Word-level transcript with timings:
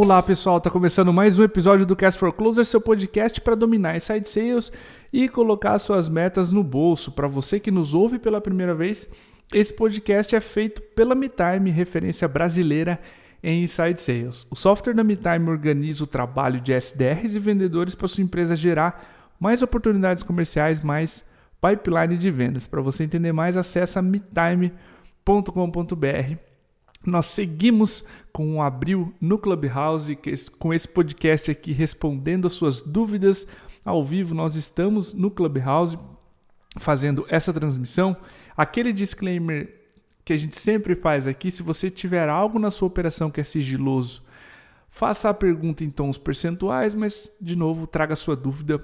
Olá 0.00 0.22
pessoal, 0.22 0.60
tá 0.60 0.70
começando 0.70 1.12
mais 1.12 1.40
um 1.40 1.42
episódio 1.42 1.84
do 1.84 1.96
Cast 1.96 2.20
for 2.20 2.32
Closer, 2.32 2.64
seu 2.64 2.80
podcast 2.80 3.40
para 3.40 3.56
dominar 3.56 3.96
inside 3.96 4.28
sales 4.28 4.70
e 5.12 5.28
colocar 5.28 5.76
suas 5.80 6.08
metas 6.08 6.52
no 6.52 6.62
bolso. 6.62 7.10
Para 7.10 7.26
você 7.26 7.58
que 7.58 7.72
nos 7.72 7.94
ouve 7.94 8.16
pela 8.16 8.40
primeira 8.40 8.76
vez, 8.76 9.10
esse 9.52 9.72
podcast 9.72 10.36
é 10.36 10.40
feito 10.40 10.80
pela 10.94 11.16
MeTime, 11.16 11.72
referência 11.72 12.28
brasileira 12.28 13.00
em 13.42 13.64
inside 13.64 14.00
sales. 14.00 14.46
O 14.52 14.54
software 14.54 14.94
da 14.94 15.02
MeTime 15.02 15.50
organiza 15.50 16.04
o 16.04 16.06
trabalho 16.06 16.60
de 16.60 16.72
SDRs 16.72 17.34
e 17.34 17.40
vendedores 17.40 17.96
para 17.96 18.06
sua 18.06 18.22
empresa 18.22 18.54
gerar 18.54 19.34
mais 19.40 19.62
oportunidades 19.62 20.22
comerciais, 20.22 20.80
mais 20.80 21.24
pipeline 21.60 22.16
de 22.16 22.30
vendas. 22.30 22.68
Para 22.68 22.80
você 22.80 23.02
entender 23.02 23.32
mais, 23.32 23.56
acesse 23.56 24.00
metime.com.br 24.00 24.78
nós 27.04 27.26
seguimos 27.26 28.04
com 28.38 28.54
o 28.54 28.62
Abril 28.62 29.12
no 29.20 29.36
Clubhouse, 29.36 30.16
com 30.60 30.72
esse 30.72 30.86
podcast 30.86 31.50
aqui 31.50 31.72
respondendo 31.72 32.46
as 32.46 32.52
suas 32.52 32.80
dúvidas 32.80 33.48
ao 33.84 34.00
vivo. 34.04 34.32
Nós 34.32 34.54
estamos 34.54 35.12
no 35.12 35.28
Clubhouse 35.28 35.98
fazendo 36.78 37.26
essa 37.28 37.52
transmissão. 37.52 38.16
Aquele 38.56 38.92
disclaimer 38.92 39.74
que 40.24 40.32
a 40.32 40.36
gente 40.36 40.56
sempre 40.56 40.94
faz 40.94 41.26
aqui: 41.26 41.50
se 41.50 41.64
você 41.64 41.90
tiver 41.90 42.28
algo 42.28 42.60
na 42.60 42.70
sua 42.70 42.86
operação 42.86 43.28
que 43.28 43.40
é 43.40 43.42
sigiloso, 43.42 44.22
faça 44.88 45.28
a 45.28 45.34
pergunta 45.34 45.82
em 45.82 45.90
tons 45.90 46.16
percentuais, 46.16 46.94
mas 46.94 47.36
de 47.40 47.56
novo, 47.56 47.88
traga 47.88 48.14
sua 48.14 48.36
dúvida. 48.36 48.80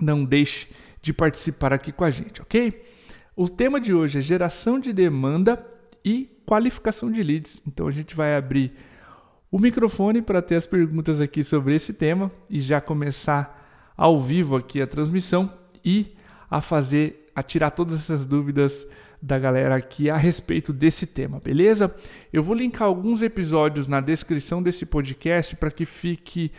Não 0.00 0.24
deixe 0.24 0.68
de 1.02 1.12
participar 1.12 1.72
aqui 1.72 1.90
com 1.90 2.04
a 2.04 2.10
gente, 2.10 2.40
ok? 2.40 2.80
O 3.34 3.48
tema 3.48 3.80
de 3.80 3.92
hoje 3.92 4.20
é 4.20 4.22
geração 4.22 4.78
de 4.78 4.92
demanda 4.92 5.66
e 6.04 6.30
qualificação 6.46 7.10
de 7.10 7.22
leads. 7.22 7.62
Então 7.66 7.86
a 7.86 7.90
gente 7.90 8.14
vai 8.14 8.36
abrir 8.36 8.72
o 9.50 9.58
microfone 9.58 10.22
para 10.22 10.42
ter 10.42 10.56
as 10.56 10.66
perguntas 10.66 11.20
aqui 11.20 11.42
sobre 11.42 11.74
esse 11.74 11.94
tema 11.94 12.30
e 12.48 12.60
já 12.60 12.80
começar 12.80 13.92
ao 13.96 14.20
vivo 14.20 14.56
aqui 14.56 14.80
a 14.80 14.86
transmissão 14.86 15.52
e 15.84 16.14
a 16.50 16.60
fazer, 16.60 17.30
a 17.34 17.42
tirar 17.42 17.70
todas 17.70 17.96
essas 17.96 18.24
dúvidas 18.24 18.86
da 19.20 19.38
galera 19.38 19.74
aqui 19.74 20.08
a 20.08 20.16
respeito 20.16 20.72
desse 20.72 21.06
tema, 21.06 21.40
beleza? 21.40 21.94
Eu 22.32 22.42
vou 22.42 22.54
linkar 22.54 22.86
alguns 22.86 23.20
episódios 23.22 23.88
na 23.88 24.00
descrição 24.00 24.62
desse 24.62 24.86
podcast 24.86 25.56
para 25.56 25.70
que 25.70 25.84
fique 25.84 26.52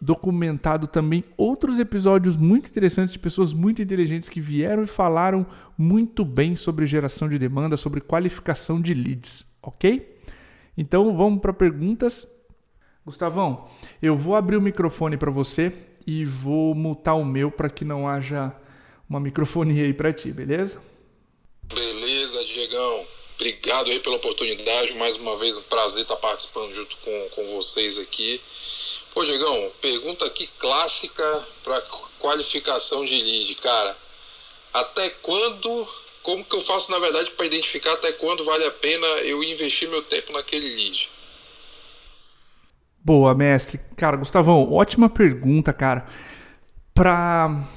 documentado 0.00 0.86
também 0.86 1.24
outros 1.36 1.78
episódios 1.78 2.36
muito 2.36 2.68
interessantes 2.68 3.12
de 3.12 3.18
pessoas 3.18 3.52
muito 3.52 3.82
inteligentes 3.82 4.28
que 4.28 4.40
vieram 4.40 4.82
e 4.82 4.86
falaram 4.86 5.46
muito 5.76 6.24
bem 6.24 6.56
sobre 6.56 6.86
geração 6.86 7.28
de 7.28 7.38
demanda, 7.38 7.76
sobre 7.76 8.00
qualificação 8.00 8.80
de 8.80 8.94
leads, 8.94 9.44
ok? 9.62 10.18
Então 10.76 11.14
vamos 11.16 11.40
para 11.40 11.52
perguntas. 11.52 12.26
Gustavão, 13.04 13.68
eu 14.00 14.16
vou 14.16 14.36
abrir 14.36 14.56
o 14.56 14.62
microfone 14.62 15.16
para 15.16 15.30
você 15.30 15.72
e 16.06 16.24
vou 16.24 16.74
mutar 16.74 17.14
o 17.14 17.24
meu 17.24 17.50
para 17.50 17.68
que 17.68 17.84
não 17.84 18.08
haja 18.08 18.54
uma 19.08 19.20
microfonia 19.20 19.84
aí 19.84 19.92
para 19.92 20.12
ti, 20.12 20.32
beleza? 20.32 20.80
Beleza, 21.74 22.44
Diegão. 22.44 23.06
Obrigado 23.34 23.90
aí 23.90 24.00
pela 24.00 24.16
oportunidade. 24.16 24.94
Mais 24.98 25.16
uma 25.16 25.36
vez, 25.38 25.56
um 25.56 25.62
prazer 25.62 26.02
estar 26.02 26.16
participando 26.16 26.74
junto 26.74 26.96
com, 26.98 27.28
com 27.34 27.56
vocês 27.56 27.98
aqui. 27.98 28.40
Pô, 29.12 29.24
Diegão, 29.24 29.72
pergunta 29.80 30.24
aqui 30.24 30.48
clássica 30.58 31.46
para 31.64 31.80
qualificação 32.18 33.04
de 33.04 33.20
lead, 33.20 33.54
cara. 33.56 33.96
Até 34.72 35.10
quando, 35.22 35.88
como 36.22 36.44
que 36.44 36.54
eu 36.54 36.60
faço 36.60 36.92
na 36.92 36.98
verdade 36.98 37.30
para 37.32 37.46
identificar 37.46 37.92
até 37.94 38.12
quando 38.12 38.44
vale 38.44 38.64
a 38.64 38.70
pena 38.70 39.06
eu 39.24 39.42
investir 39.42 39.88
meu 39.88 40.02
tempo 40.02 40.32
naquele 40.32 40.68
lead? 40.68 41.10
Boa, 43.02 43.34
mestre. 43.34 43.80
Cara, 43.96 44.16
Gustavão, 44.16 44.72
ótima 44.72 45.08
pergunta, 45.08 45.72
cara. 45.72 46.06
Para 46.94 47.68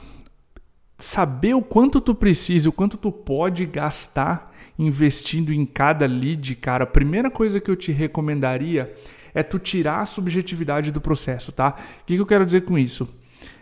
saber 1.00 1.56
o 1.56 1.62
quanto 1.62 2.00
tu 2.00 2.14
precisa, 2.14 2.70
o 2.70 2.74
quanto 2.74 2.98
tu 2.98 3.12
pode 3.12 3.66
gastar 3.66 4.54
investindo 4.78 5.54
em 5.54 5.66
cada 5.66 6.06
lead, 6.06 6.56
cara, 6.56 6.84
a 6.84 6.88
primeira 6.88 7.30
coisa 7.32 7.60
que 7.60 7.70
eu 7.70 7.76
te 7.76 7.92
recomendaria 7.92 8.94
é 9.34 9.44
tu 9.44 9.60
tirar 9.60 10.02
a 10.02 10.06
subjetividade 10.06 10.92
do 10.92 11.02
processo, 11.02 11.52
tá? 11.52 11.76
O 12.02 12.06
que, 12.06 12.16
que 12.16 12.22
eu 12.22 12.26
quero 12.26 12.46
dizer 12.46 12.62
com 12.62 12.78
isso? 12.78 13.10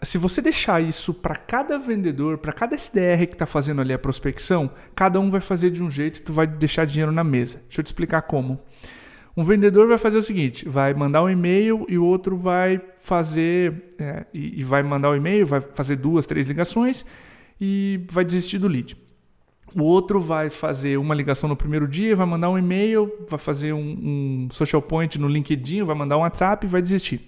Se 0.02 0.18
você 0.18 0.42
deixar 0.42 0.82
isso 0.82 1.14
para 1.14 1.36
cada 1.36 1.78
vendedor, 1.78 2.38
para 2.38 2.54
cada 2.54 2.76
SDR 2.76 3.26
que 3.28 3.34
está 3.34 3.46
fazendo 3.46 3.82
ali 3.82 3.94
a 3.94 4.00
prospecção, 4.00 4.72
cada 4.96 5.20
um 5.20 5.30
vai 5.30 5.42
fazer 5.42 5.72
de 5.72 5.82
um 5.82 5.90
jeito 5.90 6.20
e 6.20 6.22
tu 6.22 6.34
vai 6.34 6.48
deixar 6.48 6.86
dinheiro 6.86 7.12
na 7.12 7.24
mesa. 7.24 7.62
Deixa 7.68 7.82
eu 7.82 7.84
te 7.84 7.88
explicar 7.88 8.22
como. 8.24 8.60
Um 9.36 9.44
vendedor 9.44 9.88
vai 9.88 9.98
fazer 9.98 10.18
o 10.18 10.22
seguinte: 10.22 10.68
vai 10.68 10.94
mandar 10.94 11.24
um 11.24 11.30
e-mail 11.30 11.86
e 11.88 11.98
o 11.98 12.06
outro 12.06 12.36
vai 12.36 12.82
fazer 12.98 13.90
é, 13.98 14.26
e, 14.34 14.60
e 14.60 14.64
vai 14.64 14.84
mandar 14.84 15.10
o 15.10 15.14
um 15.14 15.16
e-mail, 15.16 15.46
vai 15.46 15.62
fazer 15.62 15.96
duas, 15.96 16.26
três 16.26 16.46
ligações 16.46 17.06
e 17.60 18.06
vai 18.10 18.26
desistir 18.26 18.58
do 18.58 18.68
lead. 18.68 18.98
O 19.76 19.84
outro 19.84 20.20
vai 20.20 20.50
fazer 20.50 20.98
uma 20.98 21.16
ligação 21.16 21.48
no 21.48 21.56
primeiro 21.56 21.88
dia, 21.88 22.16
vai 22.16 22.26
mandar 22.26 22.50
um 22.50 22.58
e-mail, 22.58 23.12
vai 23.30 23.40
fazer 23.40 23.72
um, 23.72 23.80
um 23.80 24.48
social 24.52 24.82
point 24.82 25.18
no 25.18 25.28
LinkedIn, 25.28 25.84
vai 25.84 25.96
mandar 25.96 26.18
um 26.18 26.22
WhatsApp 26.22 26.66
e 26.66 26.70
vai 26.70 26.82
desistir. 26.82 27.22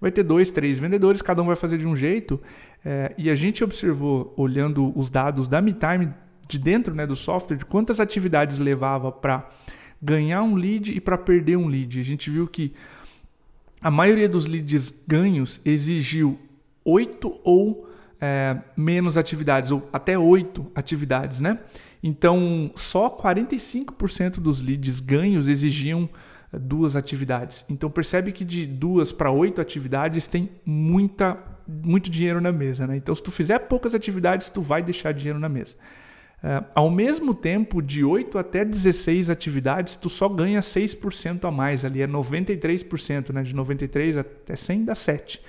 Vai 0.00 0.10
ter 0.10 0.22
dois, 0.22 0.50
três 0.50 0.78
vendedores, 0.78 1.20
cada 1.20 1.42
um 1.42 1.46
vai 1.46 1.56
fazer 1.56 1.78
de 1.78 1.86
um 1.86 1.96
jeito. 1.96 2.40
É, 2.84 3.12
e 3.18 3.28
a 3.28 3.34
gente 3.34 3.64
observou, 3.64 4.32
olhando 4.36 4.96
os 4.96 5.10
dados 5.10 5.48
da 5.48 5.60
MeTime 5.60 6.12
de 6.48 6.58
dentro 6.58 6.94
né, 6.94 7.06
do 7.06 7.16
software, 7.16 7.56
de 7.56 7.64
quantas 7.64 8.00
atividades 8.00 8.58
levava 8.58 9.10
para 9.10 9.48
ganhar 10.00 10.42
um 10.42 10.54
lead 10.54 10.92
e 10.92 11.00
para 11.00 11.18
perder 11.18 11.56
um 11.56 11.66
lead. 11.66 12.00
A 12.00 12.04
gente 12.04 12.30
viu 12.30 12.46
que 12.46 12.72
a 13.80 13.90
maioria 13.90 14.28
dos 14.28 14.46
leads 14.46 15.04
ganhos 15.06 15.60
exigiu 15.64 16.38
oito 16.84 17.38
ou 17.44 17.89
é, 18.20 18.56
menos 18.76 19.16
atividades, 19.16 19.70
ou 19.70 19.88
até 19.92 20.18
oito 20.18 20.70
atividades, 20.74 21.40
né? 21.40 21.58
Então, 22.02 22.70
só 22.74 23.10
45% 23.10 24.40
dos 24.40 24.60
leads 24.60 25.00
ganhos 25.00 25.48
exigiam 25.48 26.08
é, 26.52 26.58
duas 26.58 26.96
atividades. 26.96 27.64
Então, 27.70 27.90
percebe 27.90 28.32
que 28.32 28.44
de 28.44 28.66
duas 28.66 29.10
para 29.10 29.30
oito 29.30 29.60
atividades 29.60 30.26
tem 30.26 30.50
muita, 30.64 31.38
muito 31.66 32.10
dinheiro 32.10 32.40
na 32.40 32.52
mesa, 32.52 32.86
né? 32.86 32.96
Então, 32.96 33.14
se 33.14 33.22
tu 33.22 33.30
fizer 33.30 33.58
poucas 33.60 33.94
atividades, 33.94 34.48
tu 34.48 34.60
vai 34.60 34.82
deixar 34.82 35.12
dinheiro 35.12 35.38
na 35.38 35.48
mesa. 35.48 35.76
É, 36.42 36.64
ao 36.74 36.90
mesmo 36.90 37.34
tempo, 37.34 37.82
de 37.82 38.02
8 38.02 38.38
até 38.38 38.64
16 38.64 39.28
atividades, 39.28 39.96
tu 39.96 40.08
só 40.08 40.26
ganha 40.28 40.60
6% 40.60 41.46
a 41.46 41.50
mais 41.50 41.84
ali, 41.84 42.00
é 42.00 42.06
93%, 42.06 43.30
né? 43.30 43.42
De 43.42 43.54
93 43.54 44.16
até 44.18 44.56
100 44.56 44.84
dá 44.84 44.92
7%. 44.94 45.40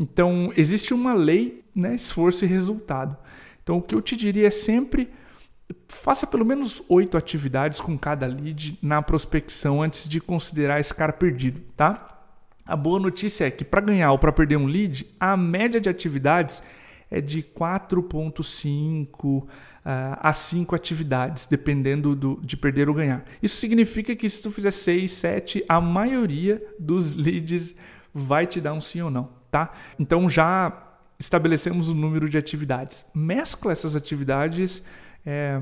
Então, 0.00 0.50
existe 0.56 0.94
uma 0.94 1.12
lei, 1.12 1.62
né, 1.76 1.94
esforço 1.94 2.46
e 2.46 2.48
resultado. 2.48 3.14
Então, 3.62 3.76
o 3.76 3.82
que 3.82 3.94
eu 3.94 4.00
te 4.00 4.16
diria 4.16 4.46
é 4.46 4.50
sempre 4.50 5.10
faça 5.88 6.26
pelo 6.26 6.44
menos 6.44 6.82
oito 6.88 7.18
atividades 7.18 7.78
com 7.80 7.98
cada 7.98 8.26
lead 8.26 8.78
na 8.82 9.02
prospecção 9.02 9.82
antes 9.82 10.08
de 10.08 10.18
considerar 10.18 10.80
esse 10.80 10.94
cara 10.94 11.12
perdido, 11.12 11.60
tá? 11.76 12.18
A 12.64 12.74
boa 12.74 12.98
notícia 12.98 13.44
é 13.44 13.50
que 13.50 13.62
para 13.62 13.82
ganhar 13.82 14.10
ou 14.10 14.18
para 14.18 14.32
perder 14.32 14.56
um 14.56 14.64
lead, 14.64 15.06
a 15.20 15.36
média 15.36 15.78
de 15.78 15.90
atividades 15.90 16.62
é 17.10 17.20
de 17.20 17.42
4.5 17.42 19.24
uh, 19.24 19.48
ah, 19.84 20.18
a 20.22 20.32
5 20.32 20.74
atividades, 20.74 21.44
dependendo 21.44 22.16
do, 22.16 22.40
de 22.42 22.56
perder 22.56 22.88
ou 22.88 22.94
ganhar. 22.94 23.22
Isso 23.42 23.56
significa 23.56 24.16
que 24.16 24.28
se 24.28 24.42
tu 24.42 24.50
fizer 24.50 24.70
6, 24.70 25.12
7, 25.12 25.64
a 25.68 25.78
maioria 25.78 26.62
dos 26.78 27.12
leads 27.12 27.76
vai 28.14 28.46
te 28.46 28.62
dar 28.62 28.72
um 28.72 28.80
sim 28.80 29.02
ou 29.02 29.10
não 29.10 29.39
tá? 29.50 29.72
Então 29.98 30.28
já 30.28 30.72
estabelecemos 31.18 31.88
o 31.88 31.94
número 31.94 32.28
de 32.28 32.38
atividades. 32.38 33.04
Mescla 33.14 33.72
essas 33.72 33.94
atividades 33.94 34.84
é, 35.24 35.60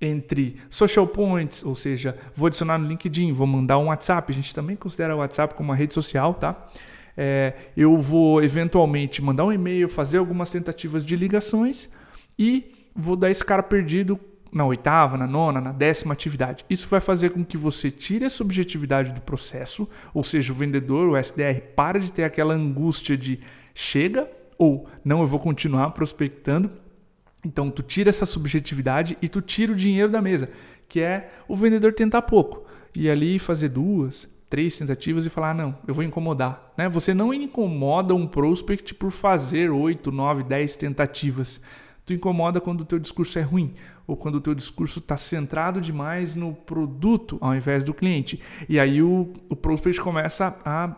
entre 0.00 0.60
social 0.68 1.06
points, 1.06 1.64
ou 1.64 1.74
seja, 1.74 2.16
vou 2.34 2.46
adicionar 2.46 2.78
no 2.78 2.86
LinkedIn, 2.86 3.32
vou 3.32 3.46
mandar 3.46 3.78
um 3.78 3.86
WhatsApp. 3.86 4.30
A 4.30 4.34
gente 4.34 4.54
também 4.54 4.76
considera 4.76 5.14
o 5.16 5.18
WhatsApp 5.18 5.54
como 5.54 5.70
uma 5.70 5.76
rede 5.76 5.94
social, 5.94 6.34
tá? 6.34 6.68
É, 7.16 7.54
eu 7.76 7.96
vou 7.96 8.42
eventualmente 8.42 9.20
mandar 9.20 9.44
um 9.44 9.52
e-mail, 9.52 9.88
fazer 9.88 10.18
algumas 10.18 10.50
tentativas 10.50 11.04
de 11.04 11.16
ligações 11.16 11.90
e 12.38 12.72
vou 12.94 13.16
dar 13.16 13.30
esse 13.30 13.44
cara 13.44 13.62
perdido 13.62 14.18
na 14.52 14.64
oitava, 14.64 15.16
na 15.16 15.26
nona, 15.26 15.60
na 15.60 15.72
décima 15.72 16.12
atividade. 16.12 16.64
Isso 16.68 16.88
vai 16.88 17.00
fazer 17.00 17.30
com 17.30 17.44
que 17.44 17.56
você 17.56 17.90
tire 17.90 18.24
a 18.24 18.30
subjetividade 18.30 19.12
do 19.12 19.20
processo, 19.20 19.88
ou 20.14 20.24
seja, 20.24 20.52
o 20.52 20.56
vendedor, 20.56 21.08
o 21.08 21.16
SDR, 21.16 21.60
para 21.76 22.00
de 22.00 22.12
ter 22.12 22.24
aquela 22.24 22.54
angústia 22.54 23.16
de 23.16 23.40
chega 23.74 24.28
ou 24.58 24.88
não, 25.04 25.20
eu 25.20 25.26
vou 25.26 25.38
continuar 25.38 25.90
prospectando. 25.90 26.70
Então 27.44 27.70
tu 27.70 27.82
tira 27.82 28.10
essa 28.10 28.26
subjetividade 28.26 29.16
e 29.22 29.28
tu 29.28 29.40
tira 29.40 29.72
o 29.72 29.76
dinheiro 29.76 30.10
da 30.10 30.20
mesa, 30.20 30.50
que 30.88 31.00
é 31.00 31.30
o 31.46 31.54
vendedor 31.54 31.92
tentar 31.92 32.22
pouco 32.22 32.66
e 32.94 33.08
ali 33.08 33.38
fazer 33.38 33.68
duas, 33.68 34.28
três 34.50 34.76
tentativas 34.76 35.24
e 35.24 35.30
falar: 35.30 35.50
ah, 35.50 35.54
não, 35.54 35.78
eu 35.86 35.94
vou 35.94 36.02
incomodar. 36.02 36.72
Né? 36.76 36.88
Você 36.88 37.14
não 37.14 37.32
incomoda 37.32 38.14
um 38.14 38.26
prospect 38.26 38.94
por 38.94 39.12
fazer 39.12 39.70
oito, 39.70 40.10
nove, 40.10 40.42
dez 40.42 40.74
tentativas. 40.74 41.60
Tu 42.04 42.14
incomoda 42.14 42.60
quando 42.60 42.80
o 42.80 42.84
teu 42.84 42.98
discurso 42.98 43.38
é 43.38 43.42
ruim 43.42 43.74
ou 44.08 44.16
quando 44.16 44.36
o 44.36 44.40
teu 44.40 44.54
discurso 44.54 45.00
está 45.00 45.18
centrado 45.18 45.82
demais 45.82 46.34
no 46.34 46.54
produto 46.54 47.36
ao 47.42 47.54
invés 47.54 47.84
do 47.84 47.92
cliente. 47.92 48.40
E 48.66 48.80
aí 48.80 49.02
o, 49.02 49.34
o 49.50 49.54
prospect 49.54 50.00
começa 50.00 50.58
a 50.64 50.96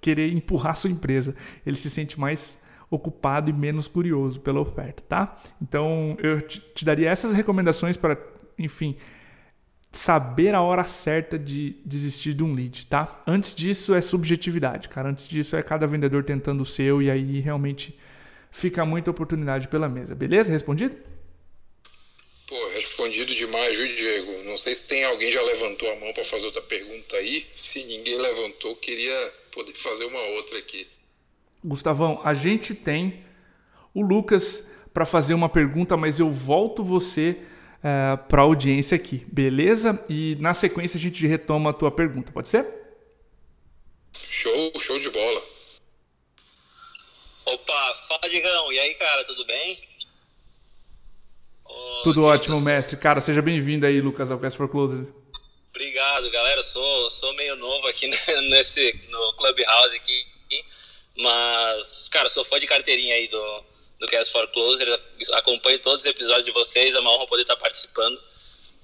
querer 0.00 0.32
empurrar 0.32 0.76
sua 0.76 0.90
empresa. 0.90 1.36
Ele 1.64 1.76
se 1.76 1.88
sente 1.88 2.18
mais 2.18 2.60
ocupado 2.90 3.48
e 3.48 3.52
menos 3.52 3.86
curioso 3.86 4.40
pela 4.40 4.58
oferta, 4.58 5.02
tá? 5.08 5.38
Então 5.62 6.16
eu 6.20 6.42
te, 6.42 6.60
te 6.74 6.84
daria 6.84 7.08
essas 7.08 7.32
recomendações 7.32 7.96
para, 7.96 8.18
enfim, 8.58 8.96
saber 9.92 10.52
a 10.52 10.60
hora 10.60 10.82
certa 10.82 11.38
de 11.38 11.76
desistir 11.84 12.34
de 12.34 12.42
um 12.42 12.54
lead, 12.54 12.86
tá? 12.86 13.20
Antes 13.24 13.54
disso 13.54 13.94
é 13.94 14.00
subjetividade, 14.00 14.88
cara. 14.88 15.10
Antes 15.10 15.28
disso 15.28 15.54
é 15.54 15.62
cada 15.62 15.86
vendedor 15.86 16.24
tentando 16.24 16.62
o 16.62 16.66
seu 16.66 17.00
e 17.00 17.08
aí 17.08 17.38
realmente 17.38 17.96
fica 18.50 18.84
muita 18.84 19.12
oportunidade 19.12 19.68
pela 19.68 19.88
mesa. 19.88 20.16
Beleza? 20.16 20.50
Respondido? 20.50 20.96
Pô, 22.48 22.68
respondido 22.68 23.34
demais, 23.34 23.76
viu, 23.76 23.94
Diego? 23.94 24.42
Não 24.44 24.56
sei 24.56 24.74
se 24.74 24.88
tem 24.88 25.04
alguém 25.04 25.30
já 25.30 25.42
levantou 25.42 25.92
a 25.92 25.96
mão 25.96 26.10
para 26.14 26.24
fazer 26.24 26.46
outra 26.46 26.62
pergunta 26.62 27.14
aí. 27.16 27.46
Se 27.54 27.84
ninguém 27.84 28.16
levantou, 28.16 28.74
queria 28.76 29.34
poder 29.52 29.74
fazer 29.74 30.06
uma 30.06 30.20
outra 30.36 30.56
aqui. 30.56 30.88
Gustavão, 31.62 32.22
a 32.24 32.32
gente 32.32 32.74
tem 32.74 33.22
o 33.92 34.00
Lucas 34.00 34.66
para 34.94 35.04
fazer 35.04 35.34
uma 35.34 35.48
pergunta, 35.48 35.94
mas 35.94 36.18
eu 36.18 36.32
volto 36.32 36.82
você 36.82 37.36
é, 37.84 38.16
para 38.16 38.40
a 38.40 38.44
audiência 38.44 38.96
aqui, 38.96 39.26
beleza? 39.30 40.02
E 40.08 40.34
na 40.36 40.54
sequência 40.54 40.96
a 40.96 41.00
gente 41.00 41.26
retoma 41.26 41.68
a 41.70 41.74
tua 41.74 41.90
pergunta, 41.90 42.32
pode 42.32 42.48
ser? 42.48 42.66
Show, 44.30 44.72
show 44.80 44.98
de 44.98 45.10
bola. 45.10 45.42
Opa, 47.44 47.94
fala 48.08 48.30
Digão, 48.30 48.72
e 48.72 48.78
aí 48.78 48.94
cara, 48.94 49.22
tudo 49.24 49.44
bem? 49.44 49.78
Tudo 52.04 52.24
ótimo, 52.24 52.60
mestre. 52.60 52.96
Cara, 52.96 53.20
seja 53.20 53.42
bem-vindo 53.42 53.86
aí, 53.86 54.00
Lucas, 54.00 54.30
ao 54.30 54.38
Cast 54.38 54.56
for 54.56 54.68
Closer. 54.68 55.06
Obrigado, 55.70 56.30
galera. 56.30 56.62
Sou, 56.62 57.10
sou 57.10 57.34
meio 57.34 57.56
novo 57.56 57.86
aqui 57.88 58.08
nesse, 58.48 58.98
no 59.08 59.32
Clubhouse 59.34 59.96
aqui, 59.96 60.26
mas, 61.16 62.08
cara, 62.10 62.28
sou 62.28 62.44
fã 62.44 62.58
de 62.58 62.66
carteirinha 62.66 63.14
aí 63.14 63.28
do, 63.28 63.64
do 63.98 64.06
Cast 64.06 64.30
for 64.32 64.46
Closer, 64.48 64.88
acompanho 65.32 65.78
todos 65.80 66.04
os 66.04 66.10
episódios 66.10 66.44
de 66.44 66.52
vocês, 66.52 66.94
é 66.94 67.00
uma 67.00 67.12
honra 67.12 67.26
poder 67.26 67.42
estar 67.42 67.56
participando. 67.56 68.20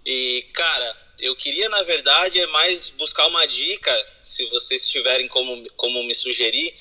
E, 0.04 0.46
cara, 0.52 0.96
eu 1.20 1.34
queria, 1.36 1.68
na 1.68 1.82
verdade, 1.82 2.40
é 2.40 2.46
mais 2.48 2.90
buscar 2.90 3.26
uma 3.28 3.46
dica, 3.46 4.14
se 4.24 4.44
vocês 4.46 4.88
tiverem 4.88 5.28
como, 5.28 5.64
como 5.76 6.02
me 6.02 6.14
sugerir, 6.14 6.74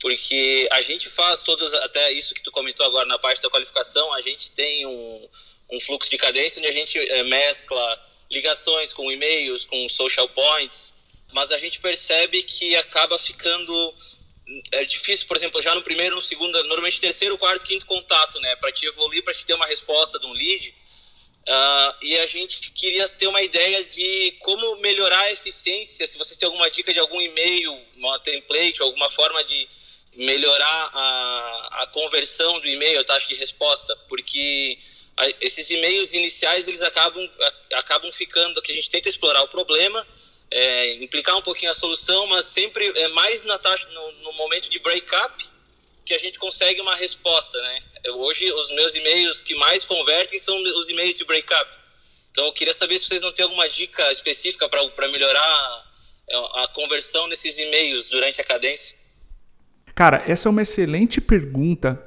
porque 0.00 0.68
a 0.72 0.80
gente 0.80 1.08
faz 1.08 1.42
todos, 1.42 1.72
até 1.74 2.12
isso 2.12 2.34
que 2.34 2.42
tu 2.42 2.50
comentou 2.50 2.84
agora 2.86 3.06
na 3.06 3.18
parte 3.18 3.42
da 3.42 3.50
qualificação, 3.50 4.12
a 4.14 4.20
gente 4.20 4.50
tem 4.52 4.86
um, 4.86 5.28
um 5.70 5.80
fluxo 5.80 6.10
de 6.10 6.16
cadência 6.16 6.58
onde 6.58 6.68
a 6.68 6.72
gente 6.72 6.98
é, 6.98 7.22
mescla 7.24 8.06
ligações 8.30 8.92
com 8.92 9.10
e-mails, 9.10 9.64
com 9.64 9.88
social 9.88 10.28
points, 10.28 10.94
mas 11.32 11.50
a 11.52 11.58
gente 11.58 11.80
percebe 11.80 12.42
que 12.42 12.76
acaba 12.76 13.18
ficando 13.18 13.94
é 14.72 14.84
difícil, 14.84 15.26
por 15.26 15.36
exemplo, 15.36 15.60
já 15.60 15.74
no 15.74 15.82
primeiro, 15.82 16.14
no 16.14 16.22
segundo, 16.22 16.52
normalmente 16.64 17.00
terceiro, 17.00 17.36
quarto, 17.36 17.66
quinto 17.66 17.84
contato, 17.84 18.40
né, 18.40 18.54
para 18.56 18.70
te 18.70 18.86
evoluir, 18.86 19.24
para 19.24 19.34
te 19.34 19.44
ter 19.44 19.54
uma 19.54 19.66
resposta 19.66 20.18
de 20.18 20.26
um 20.26 20.32
lead. 20.32 20.74
Uh, 21.48 21.94
e 22.02 22.18
a 22.18 22.26
gente 22.26 22.70
queria 22.72 23.08
ter 23.08 23.26
uma 23.28 23.40
ideia 23.40 23.84
de 23.84 24.32
como 24.40 24.76
melhorar 24.76 25.20
a 25.20 25.32
eficiência. 25.32 26.06
Se 26.06 26.18
vocês 26.18 26.36
têm 26.36 26.46
alguma 26.46 26.68
dica 26.70 26.92
de 26.92 26.98
algum 26.98 27.20
e-mail, 27.20 27.72
uma 27.96 28.18
template, 28.20 28.82
alguma 28.82 29.08
forma 29.10 29.42
de 29.44 29.68
melhorar 30.16 30.90
a, 30.92 31.82
a 31.82 31.86
conversão 31.88 32.58
do 32.58 32.66
e-mail, 32.66 33.00
a 33.00 33.04
taxa 33.04 33.28
de 33.28 33.34
resposta, 33.34 33.96
porque 34.08 34.78
esses 35.40 35.70
e-mails 35.70 36.12
iniciais 36.12 36.68
eles 36.68 36.82
acabam, 36.82 37.28
acabam 37.74 38.12
ficando 38.12 38.60
que 38.60 38.72
a 38.72 38.74
gente 38.74 38.90
tenta 38.90 39.08
explorar 39.08 39.42
o 39.42 39.48
problema 39.48 40.06
é, 40.50 40.94
implicar 41.02 41.36
um 41.36 41.42
pouquinho 41.42 41.70
a 41.70 41.74
solução, 41.74 42.26
mas 42.26 42.46
sempre 42.46 42.86
é 42.96 43.08
mais 43.08 43.44
na 43.44 43.58
taxa, 43.58 43.88
no, 43.88 44.12
no 44.22 44.32
momento 44.34 44.70
de 44.70 44.78
break-up 44.78 45.44
que 46.04 46.14
a 46.14 46.18
gente 46.18 46.38
consegue 46.38 46.80
uma 46.80 46.94
resposta, 46.94 47.60
né? 47.60 47.82
Hoje, 48.10 48.52
os 48.52 48.70
meus 48.74 48.94
e-mails 48.94 49.42
que 49.42 49.56
mais 49.56 49.84
convertem 49.84 50.38
são 50.38 50.56
os 50.56 50.88
e-mails 50.88 51.16
de 51.16 51.24
break-up. 51.24 51.68
Então, 52.30 52.44
eu 52.44 52.52
queria 52.52 52.72
saber 52.72 52.96
se 52.98 53.08
vocês 53.08 53.22
não 53.22 53.32
têm 53.32 53.42
alguma 53.42 53.68
dica 53.68 54.12
específica 54.12 54.68
para 54.68 55.08
melhorar 55.08 55.84
a 56.54 56.68
conversão 56.68 57.26
nesses 57.26 57.58
e-mails 57.58 58.08
durante 58.08 58.40
a 58.40 58.44
cadência. 58.44 58.96
Cara, 59.96 60.22
essa 60.28 60.48
é 60.48 60.50
uma 60.50 60.62
excelente 60.62 61.20
pergunta 61.20 62.00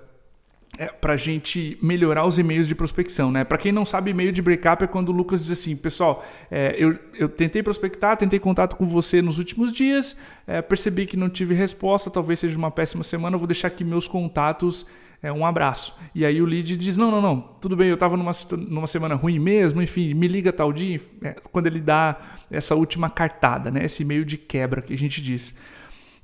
é, 0.79 0.85
para 0.85 1.11
a 1.11 1.17
gente 1.17 1.77
melhorar 1.81 2.25
os 2.25 2.39
e-mails 2.39 2.65
de 2.65 2.73
prospecção, 2.73 3.29
né? 3.29 3.43
Para 3.43 3.57
quem 3.57 3.69
não 3.69 3.83
sabe, 3.83 4.11
e-mail 4.11 4.31
de 4.31 4.41
breakup 4.41 4.81
é 4.81 4.87
quando 4.87 5.09
o 5.09 5.11
Lucas 5.11 5.41
diz 5.41 5.51
assim, 5.51 5.75
pessoal, 5.75 6.25
é, 6.49 6.73
eu, 6.79 6.97
eu 7.15 7.27
tentei 7.27 7.61
prospectar, 7.61 8.15
tentei 8.15 8.39
contato 8.39 8.77
com 8.77 8.87
você 8.87 9.21
nos 9.21 9.39
últimos 9.39 9.73
dias, 9.73 10.15
é, 10.47 10.61
percebi 10.61 11.05
que 11.05 11.17
não 11.17 11.27
tive 11.27 11.53
resposta, 11.53 12.09
talvez 12.09 12.39
seja 12.39 12.57
uma 12.57 12.71
péssima 12.71 13.03
semana, 13.03 13.37
vou 13.37 13.45
deixar 13.45 13.67
aqui 13.67 13.83
meus 13.83 14.07
contatos, 14.07 14.85
é, 15.21 15.29
um 15.29 15.45
abraço. 15.45 15.99
E 16.15 16.25
aí 16.25 16.41
o 16.41 16.45
lead 16.45 16.77
diz, 16.77 16.95
não, 16.95 17.11
não, 17.11 17.21
não, 17.21 17.41
tudo 17.59 17.75
bem, 17.75 17.89
eu 17.89 17.95
estava 17.95 18.15
numa, 18.15 18.31
numa 18.57 18.87
semana 18.87 19.15
ruim 19.15 19.37
mesmo, 19.37 19.81
enfim, 19.81 20.13
me 20.13 20.29
liga 20.29 20.53
tal 20.53 20.71
dia, 20.71 21.01
é, 21.21 21.35
quando 21.51 21.67
ele 21.67 21.81
dá 21.81 22.15
essa 22.49 22.73
última 22.73 23.09
cartada, 23.09 23.69
né? 23.69 23.83
Esse 23.83 24.03
e-mail 24.03 24.23
de 24.23 24.37
quebra 24.37 24.81
que 24.81 24.93
a 24.93 24.97
gente 24.97 25.21
diz. 25.21 25.59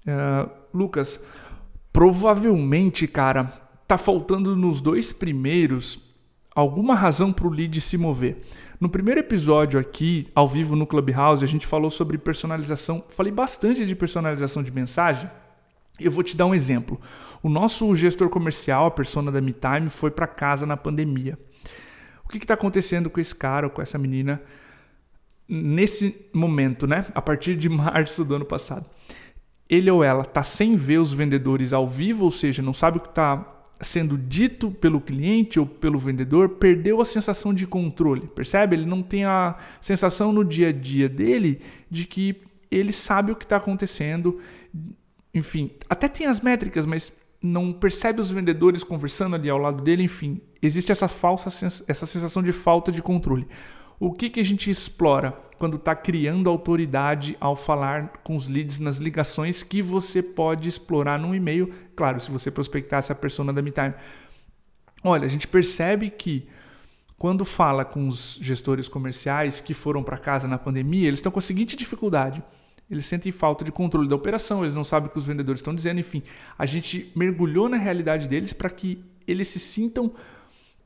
Uh, 0.07 0.49
Lucas, 0.73 1.23
provavelmente, 1.91 3.05
cara 3.05 3.64
tá 3.87 3.97
faltando 3.97 4.55
nos 4.55 4.81
dois 4.81 5.13
primeiros 5.13 5.99
alguma 6.55 6.95
razão 6.95 7.33
para 7.33 7.47
o 7.47 7.51
lead 7.51 7.79
se 7.81 7.97
mover. 7.97 8.41
No 8.79 8.89
primeiro 8.89 9.19
episódio 9.19 9.79
aqui, 9.79 10.27
ao 10.33 10.47
vivo 10.47 10.75
no 10.75 10.87
Clubhouse, 10.87 11.43
a 11.43 11.47
gente 11.47 11.67
falou 11.67 11.89
sobre 11.89 12.17
personalização. 12.17 13.03
Falei 13.09 13.31
bastante 13.31 13.85
de 13.85 13.95
personalização 13.95 14.63
de 14.63 14.71
mensagem. 14.71 15.29
Eu 15.99 16.11
vou 16.11 16.23
te 16.23 16.35
dar 16.35 16.45
um 16.45 16.55
exemplo. 16.55 16.99
O 17.41 17.49
nosso 17.49 17.95
gestor 17.95 18.29
comercial, 18.29 18.87
a 18.87 18.91
persona 18.91 19.31
da 19.31 19.39
MeTime, 19.39 19.89
foi 19.89 20.11
para 20.11 20.27
casa 20.27 20.65
na 20.65 20.75
pandemia. 20.75 21.37
O 22.23 22.27
que 22.27 22.37
está 22.37 22.53
acontecendo 22.53 23.09
com 23.09 23.19
esse 23.19 23.35
cara 23.35 23.67
ou 23.67 23.71
com 23.71 23.81
essa 23.81 23.97
menina 23.97 24.41
nesse 25.47 26.29
momento, 26.33 26.87
né? 26.87 27.05
A 27.13 27.21
partir 27.21 27.55
de 27.55 27.69
março 27.69 28.25
do 28.25 28.35
ano 28.35 28.45
passado. 28.45 28.89
Ele 29.69 29.89
ou 29.89 30.03
ela 30.03 30.23
está 30.23 30.43
sem 30.43 30.75
ver 30.75 30.97
os 30.97 31.13
vendedores 31.13 31.71
ao 31.71 31.87
vivo, 31.87 32.25
ou 32.25 32.31
seja, 32.31 32.61
não 32.61 32.73
sabe 32.73 32.97
o 32.97 33.01
que 33.01 33.09
está 33.09 33.54
sendo 33.81 34.17
dito 34.17 34.71
pelo 34.71 35.01
cliente 35.01 35.59
ou 35.59 35.65
pelo 35.65 35.99
vendedor 35.99 36.49
perdeu 36.49 37.01
a 37.01 37.05
sensação 37.05 37.53
de 37.53 37.67
controle, 37.67 38.27
percebe? 38.27 38.75
Ele 38.75 38.85
não 38.85 39.03
tem 39.03 39.25
a 39.25 39.55
sensação 39.81 40.31
no 40.31 40.45
dia 40.45 40.69
a 40.69 40.71
dia 40.71 41.09
dele 41.09 41.61
de 41.89 42.05
que 42.05 42.41
ele 42.71 42.91
sabe 42.91 43.31
o 43.31 43.35
que 43.35 43.45
está 43.45 43.57
acontecendo, 43.57 44.39
enfim, 45.33 45.71
até 45.89 46.07
tem 46.07 46.27
as 46.27 46.41
métricas, 46.41 46.85
mas 46.85 47.21
não 47.41 47.71
percebe 47.71 48.19
os 48.19 48.31
vendedores 48.31 48.83
conversando 48.83 49.35
ali 49.35 49.49
ao 49.49 49.57
lado 49.57 49.83
dele, 49.83 50.03
enfim, 50.03 50.41
existe 50.61 50.91
essa 50.91 51.07
falsa 51.07 51.47
essa 51.87 52.05
sensação 52.05 52.41
de 52.41 52.51
falta 52.51 52.91
de 52.91 53.01
controle. 53.01 53.47
O 53.99 54.11
que, 54.11 54.29
que 54.29 54.39
a 54.39 54.43
gente 54.43 54.69
explora 54.69 55.37
quando 55.57 55.77
está 55.77 55.95
criando 55.95 56.49
autoridade 56.49 57.37
ao 57.39 57.55
falar 57.55 58.21
com 58.23 58.35
os 58.35 58.47
leads 58.47 58.79
nas 58.79 58.97
ligações 58.97 59.63
que 59.63 59.81
você 59.81 60.21
pode 60.21 60.67
explorar 60.69 61.19
num 61.19 61.33
e-mail? 61.33 61.73
Claro, 61.95 62.19
se 62.19 62.31
você 62.31 62.51
prospectar 62.51 62.99
essa 62.99 63.15
persona 63.15 63.51
da 63.51 63.61
MeTime. 63.61 63.93
Olha, 65.03 65.25
a 65.25 65.29
gente 65.29 65.47
percebe 65.47 66.09
que 66.09 66.47
quando 67.17 67.45
fala 67.45 67.85
com 67.85 68.07
os 68.07 68.37
gestores 68.41 68.89
comerciais 68.89 69.61
que 69.61 69.73
foram 69.73 70.03
para 70.03 70.17
casa 70.17 70.47
na 70.47 70.57
pandemia, 70.57 71.07
eles 71.07 71.19
estão 71.19 71.31
com 71.31 71.39
a 71.39 71.41
seguinte 71.41 71.75
dificuldade. 71.75 72.43
Eles 72.89 73.05
sentem 73.05 73.31
falta 73.31 73.65
de 73.65 73.71
controle 73.71 74.07
da 74.07 74.15
operação, 74.15 74.63
eles 74.63 74.75
não 74.75 74.83
sabem 74.83 75.09
o 75.09 75.11
que 75.11 75.17
os 75.17 75.25
vendedores 75.25 75.59
estão 75.59 75.73
dizendo, 75.73 75.99
enfim. 75.99 76.21
A 76.57 76.65
gente 76.65 77.11
mergulhou 77.15 77.67
na 77.67 77.77
realidade 77.77 78.27
deles 78.27 78.53
para 78.53 78.69
que 78.69 79.03
eles 79.27 79.47
se 79.47 79.59
sintam 79.59 80.13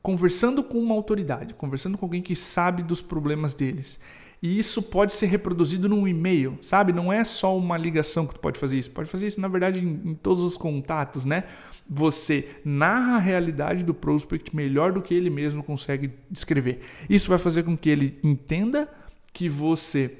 conversando 0.02 0.62
com 0.62 0.78
uma 0.78 0.94
autoridade, 0.94 1.52
conversando 1.54 1.98
com 1.98 2.06
alguém 2.06 2.22
que 2.22 2.34
sabe 2.34 2.82
dos 2.82 3.02
problemas 3.02 3.52
deles. 3.52 4.00
E 4.42 4.58
isso 4.58 4.82
pode 4.82 5.12
ser 5.12 5.26
reproduzido 5.26 5.88
num 5.88 6.08
e-mail, 6.08 6.58
sabe? 6.62 6.92
Não 6.92 7.12
é 7.12 7.22
só 7.24 7.56
uma 7.56 7.76
ligação 7.76 8.26
que 8.26 8.34
tu 8.34 8.40
pode 8.40 8.58
fazer 8.58 8.78
isso. 8.78 8.90
Pode 8.90 9.08
fazer 9.08 9.26
isso, 9.26 9.40
na 9.40 9.48
verdade, 9.48 9.80
em, 9.80 10.10
em 10.10 10.14
todos 10.14 10.42
os 10.42 10.56
contatos, 10.56 11.24
né? 11.24 11.44
Você 11.88 12.48
narra 12.64 13.16
a 13.16 13.18
realidade 13.18 13.82
do 13.82 13.92
prospect 13.92 14.54
melhor 14.54 14.92
do 14.92 15.02
que 15.02 15.12
ele 15.12 15.28
mesmo 15.28 15.62
consegue 15.62 16.12
descrever. 16.30 16.80
Isso 17.08 17.28
vai 17.28 17.38
fazer 17.38 17.64
com 17.64 17.76
que 17.76 17.90
ele 17.90 18.18
entenda 18.22 18.88
que 19.32 19.48
você 19.48 20.16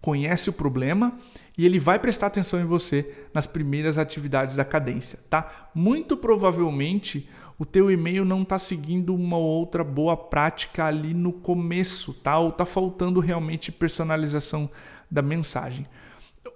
conhece 0.00 0.50
o 0.50 0.52
problema 0.52 1.18
e 1.56 1.64
ele 1.64 1.78
vai 1.78 1.98
prestar 1.98 2.26
atenção 2.26 2.60
em 2.60 2.64
você 2.64 3.26
nas 3.32 3.46
primeiras 3.46 3.98
atividades 3.98 4.56
da 4.56 4.64
cadência, 4.64 5.18
tá? 5.30 5.70
Muito 5.74 6.16
provavelmente 6.16 7.28
o 7.58 7.64
teu 7.64 7.90
e-mail 7.90 8.24
não 8.24 8.42
está 8.42 8.58
seguindo 8.58 9.14
uma 9.14 9.36
outra 9.36 9.82
boa 9.82 10.16
prática 10.16 10.84
ali 10.84 11.14
no 11.14 11.32
começo, 11.32 12.12
tá? 12.14 12.38
Ou 12.38 12.50
está 12.50 12.66
faltando 12.66 13.20
realmente 13.20 13.72
personalização 13.72 14.70
da 15.10 15.22
mensagem. 15.22 15.86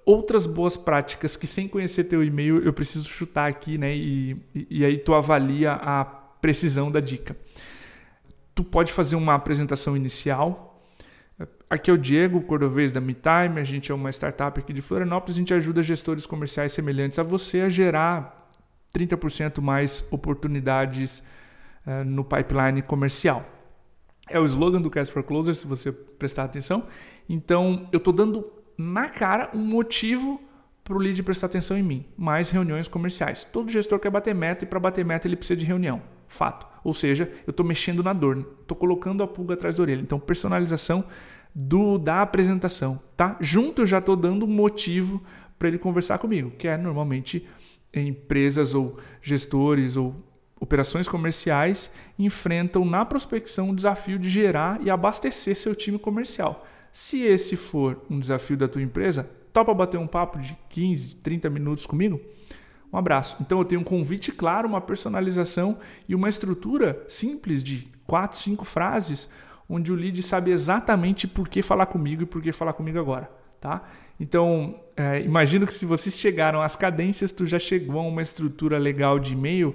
Outras 0.04 0.46
boas 0.46 0.76
práticas 0.76 1.36
que 1.36 1.46
sem 1.46 1.66
conhecer 1.68 2.04
teu 2.04 2.22
e-mail 2.22 2.62
eu 2.62 2.72
preciso 2.72 3.08
chutar 3.08 3.48
aqui, 3.48 3.78
né? 3.78 3.96
E, 3.96 4.36
e, 4.68 4.84
aí 4.84 4.98
tu 4.98 5.14
avalia 5.14 5.72
a 5.72 6.04
precisão 6.04 6.90
da 6.90 7.00
dica. 7.00 7.36
Tu 8.54 8.62
pode 8.62 8.92
fazer 8.92 9.16
uma 9.16 9.34
apresentação 9.34 9.96
inicial 9.96 10.70
aqui 11.70 11.88
é 11.88 11.94
o 11.94 11.98
Diego 11.98 12.42
Cordovez 12.42 12.90
da 12.90 13.00
MeTime, 13.00 13.60
a 13.60 13.64
gente 13.64 13.92
é 13.92 13.94
uma 13.94 14.10
startup 14.10 14.58
aqui 14.58 14.72
de 14.72 14.82
Florianópolis, 14.82 15.36
a 15.36 15.38
gente 15.38 15.54
ajuda 15.54 15.82
gestores 15.82 16.26
comerciais 16.26 16.72
semelhantes 16.72 17.18
a 17.18 17.22
você 17.22 17.60
a 17.60 17.68
gerar 17.68 18.39
30% 18.94 19.60
mais 19.60 20.06
oportunidades 20.10 21.22
uh, 21.86 22.04
no 22.04 22.24
pipeline 22.24 22.82
comercial. 22.82 23.44
É 24.28 24.38
o 24.38 24.44
slogan 24.44 24.80
do 24.80 24.90
Cast 24.90 25.12
for 25.12 25.22
Closer, 25.22 25.54
se 25.54 25.66
você 25.66 25.90
prestar 25.90 26.44
atenção. 26.44 26.86
Então, 27.28 27.88
eu 27.92 27.98
estou 27.98 28.12
dando 28.12 28.46
na 28.76 29.08
cara 29.08 29.50
um 29.54 29.58
motivo 29.58 30.40
para 30.84 30.94
o 30.94 30.98
lead 30.98 31.22
prestar 31.22 31.46
atenção 31.46 31.76
em 31.76 31.82
mim. 31.82 32.04
Mais 32.16 32.48
reuniões 32.48 32.88
comerciais. 32.88 33.44
Todo 33.44 33.70
gestor 33.70 33.98
quer 33.98 34.10
bater 34.10 34.34
meta 34.34 34.64
e 34.64 34.68
para 34.68 34.80
bater 34.80 35.04
meta 35.04 35.28
ele 35.28 35.36
precisa 35.36 35.58
de 35.58 35.66
reunião. 35.66 36.02
Fato. 36.28 36.66
Ou 36.82 36.94
seja, 36.94 37.30
eu 37.46 37.50
estou 37.50 37.66
mexendo 37.66 38.02
na 38.02 38.12
dor, 38.12 38.38
estou 38.60 38.76
colocando 38.76 39.22
a 39.22 39.26
pulga 39.26 39.54
atrás 39.54 39.76
da 39.76 39.82
orelha. 39.82 40.00
Então, 40.00 40.18
personalização 40.18 41.04
do 41.54 41.98
da 41.98 42.22
apresentação, 42.22 43.00
tá? 43.16 43.36
Junto 43.40 43.82
eu 43.82 43.86
já 43.86 43.98
estou 43.98 44.16
dando 44.16 44.46
um 44.46 44.48
motivo 44.48 45.22
para 45.58 45.68
ele 45.68 45.78
conversar 45.78 46.18
comigo, 46.18 46.50
que 46.52 46.68
é 46.68 46.76
normalmente 46.76 47.46
empresas 47.94 48.74
ou 48.74 48.98
gestores 49.20 49.96
ou 49.96 50.14
operações 50.60 51.08
comerciais 51.08 51.90
enfrentam 52.18 52.84
na 52.84 53.04
prospecção 53.04 53.70
o 53.70 53.74
desafio 53.74 54.18
de 54.18 54.28
gerar 54.28 54.80
e 54.82 54.90
abastecer 54.90 55.56
seu 55.56 55.74
time 55.74 55.98
comercial. 55.98 56.66
Se 56.92 57.22
esse 57.22 57.56
for 57.56 58.02
um 58.10 58.20
desafio 58.20 58.56
da 58.56 58.68
tua 58.68 58.82
empresa, 58.82 59.28
topa 59.52 59.72
bater 59.72 59.98
um 59.98 60.06
papo 60.06 60.38
de 60.38 60.56
15, 60.68 61.16
30 61.16 61.48
minutos 61.48 61.86
comigo? 61.86 62.20
Um 62.92 62.98
abraço. 62.98 63.36
Então 63.40 63.58
eu 63.58 63.64
tenho 63.64 63.80
um 63.80 63.84
convite 63.84 64.32
claro, 64.32 64.68
uma 64.68 64.80
personalização 64.80 65.78
e 66.08 66.14
uma 66.14 66.28
estrutura 66.28 67.02
simples 67.08 67.62
de 67.62 67.88
4, 68.06 68.36
5 68.38 68.64
frases, 68.64 69.30
onde 69.68 69.92
o 69.92 69.94
lead 69.94 70.20
sabe 70.22 70.50
exatamente 70.50 71.28
por 71.28 71.48
que 71.48 71.62
falar 71.62 71.86
comigo 71.86 72.22
e 72.22 72.26
por 72.26 72.42
que 72.42 72.52
falar 72.52 72.72
comigo 72.72 72.98
agora. 72.98 73.30
Tá? 73.60 73.88
Então, 74.20 74.78
é, 74.94 75.22
imagino 75.22 75.66
que 75.66 75.72
se 75.72 75.86
vocês 75.86 76.18
chegaram 76.18 76.60
às 76.60 76.76
cadências, 76.76 77.32
tu 77.32 77.46
já 77.46 77.58
chegou 77.58 78.00
a 78.00 78.06
uma 78.06 78.20
estrutura 78.20 78.76
legal 78.76 79.18
de 79.18 79.32
e-mail, 79.32 79.74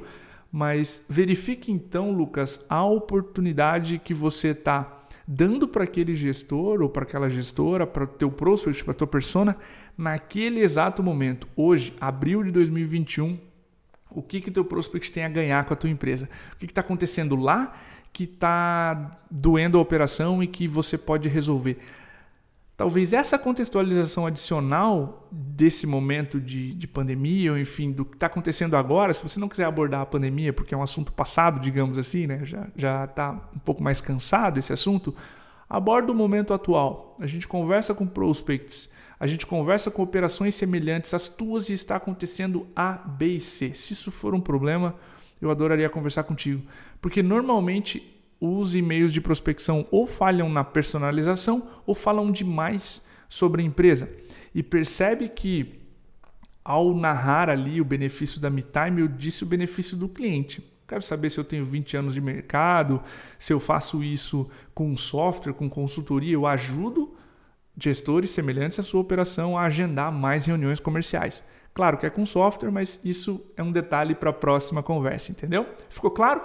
mas 0.51 1.03
verifique 1.09 1.71
então, 1.71 2.11
Lucas, 2.11 2.63
a 2.69 2.85
oportunidade 2.85 3.97
que 3.97 4.13
você 4.13 4.49
está 4.49 5.01
dando 5.27 5.67
para 5.67 5.83
aquele 5.83 6.13
gestor 6.13 6.83
ou 6.83 6.89
para 6.89 7.01
aquela 7.01 7.27
gestora, 7.27 7.87
para 7.87 8.03
o 8.03 8.07
teu 8.07 8.31
prospect, 8.31 8.83
para 8.83 8.91
a 8.91 8.95
tua 8.95 9.07
persona, 9.07 9.57
naquele 9.97 10.59
exato 10.59 11.01
momento. 11.01 11.47
Hoje, 11.55 11.95
abril 11.99 12.43
de 12.43 12.51
2021, 12.51 13.39
o 14.11 14.21
que 14.21 14.39
que 14.39 14.51
teu 14.51 14.63
prospect 14.63 15.11
tem 15.11 15.25
a 15.25 15.29
ganhar 15.29 15.65
com 15.65 15.73
a 15.73 15.77
tua 15.77 15.89
empresa? 15.89 16.29
O 16.53 16.57
que 16.57 16.65
está 16.65 16.81
acontecendo 16.81 17.35
lá 17.35 17.75
que 18.13 18.25
está 18.25 19.19
doendo 19.29 19.77
a 19.77 19.81
operação 19.81 20.41
e 20.41 20.47
que 20.47 20.67
você 20.67 20.97
pode 20.97 21.27
resolver? 21.27 21.79
Talvez 22.77 23.13
essa 23.13 23.39
contextualização 23.39 24.25
adicional 24.27 25.29
desse 25.31 25.87
momento 25.87 26.41
de, 26.41 26.73
de 26.73 26.85
pandemia, 26.85 27.53
ou 27.53 27.57
enfim, 27.57 27.89
do 27.89 28.03
que 28.03 28.15
está 28.15 28.27
acontecendo 28.27 28.75
agora, 28.75 29.13
se 29.13 29.23
você 29.23 29.39
não 29.39 29.47
quiser 29.47 29.63
abordar 29.63 30.01
a 30.01 30.05
pandemia, 30.05 30.51
porque 30.51 30.73
é 30.73 30.77
um 30.77 30.83
assunto 30.83 31.13
passado, 31.13 31.61
digamos 31.61 31.97
assim, 31.97 32.27
né? 32.27 32.41
já 32.75 33.05
está 33.05 33.31
um 33.55 33.59
pouco 33.59 33.81
mais 33.81 34.01
cansado 34.01 34.59
esse 34.59 34.73
assunto, 34.73 35.15
aborda 35.69 36.11
o 36.11 36.15
momento 36.15 36.53
atual. 36.53 37.15
A 37.21 37.27
gente 37.27 37.47
conversa 37.47 37.93
com 37.93 38.05
prospects, 38.05 38.93
a 39.17 39.25
gente 39.25 39.45
conversa 39.45 39.89
com 39.89 40.03
operações 40.03 40.53
semelhantes 40.55 41.13
às 41.13 41.29
tuas 41.29 41.69
e 41.69 41.73
está 41.73 41.95
acontecendo 41.95 42.67
A, 42.75 42.91
B 42.91 43.37
e 43.37 43.41
C. 43.41 43.73
Se 43.73 43.93
isso 43.93 44.11
for 44.11 44.35
um 44.35 44.41
problema, 44.41 44.95
eu 45.41 45.49
adoraria 45.49 45.89
conversar 45.89 46.23
contigo, 46.23 46.61
porque 46.99 47.23
normalmente 47.23 48.14
os 48.39 48.75
e-mails 48.75 49.13
de 49.13 49.21
prospecção 49.21 49.87
ou 49.91 50.05
falham 50.05 50.49
na 50.49 50.63
personalização 50.63 51.69
ou 51.85 51.95
falam 51.95 52.31
demais 52.31 53.05
sobre 53.29 53.61
a 53.61 53.65
empresa. 53.65 54.09
E 54.53 54.61
percebe 54.61 55.29
que 55.29 55.81
ao 56.63 56.95
narrar 56.95 57.49
ali 57.49 57.79
o 57.79 57.85
benefício 57.85 58.41
da 58.41 58.49
MeTime, 58.49 59.01
eu 59.01 59.07
disse 59.07 59.43
o 59.43 59.47
benefício 59.47 59.95
do 59.95 60.09
cliente. 60.09 60.63
Quero 60.87 61.01
saber 61.01 61.29
se 61.29 61.39
eu 61.39 61.43
tenho 61.43 61.65
20 61.65 61.97
anos 61.97 62.13
de 62.13 62.21
mercado, 62.21 63.01
se 63.37 63.53
eu 63.53 63.59
faço 63.59 64.03
isso 64.03 64.49
com 64.73 64.95
software, 64.97 65.53
com 65.53 65.69
consultoria, 65.69 66.33
eu 66.33 66.45
ajudo 66.45 67.15
gestores 67.77 68.29
semelhantes 68.29 68.79
à 68.79 68.83
sua 68.83 69.01
operação 69.01 69.57
a 69.57 69.63
agendar 69.63 70.11
mais 70.11 70.45
reuniões 70.45 70.79
comerciais. 70.79 71.43
Claro 71.73 71.97
que 71.97 72.05
é 72.05 72.09
com 72.09 72.25
software, 72.25 72.71
mas 72.71 72.99
isso 73.03 73.45
é 73.57 73.61
um 73.61 73.71
detalhe 73.71 74.15
para 74.15 74.29
a 74.29 74.33
próxima 74.33 74.81
conversa, 74.81 75.31
entendeu? 75.31 75.67
Ficou 75.89 76.09
claro? 76.09 76.41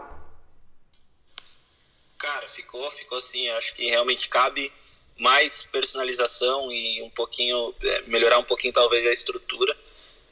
Cara, 2.21 2.47
ficou, 2.49 2.91
ficou 2.91 3.19
sim. 3.19 3.49
Acho 3.51 3.75
que 3.75 3.87
realmente 3.87 4.29
cabe 4.29 4.71
mais 5.19 5.65
personalização 5.65 6.71
e 6.71 7.03
um 7.03 7.11
pouquinho, 7.11 7.75
é, 7.83 8.03
melhorar 8.03 8.39
um 8.39 8.45
pouquinho 8.45 8.73
talvez 8.73 9.07
a 9.07 9.11
estrutura. 9.11 9.75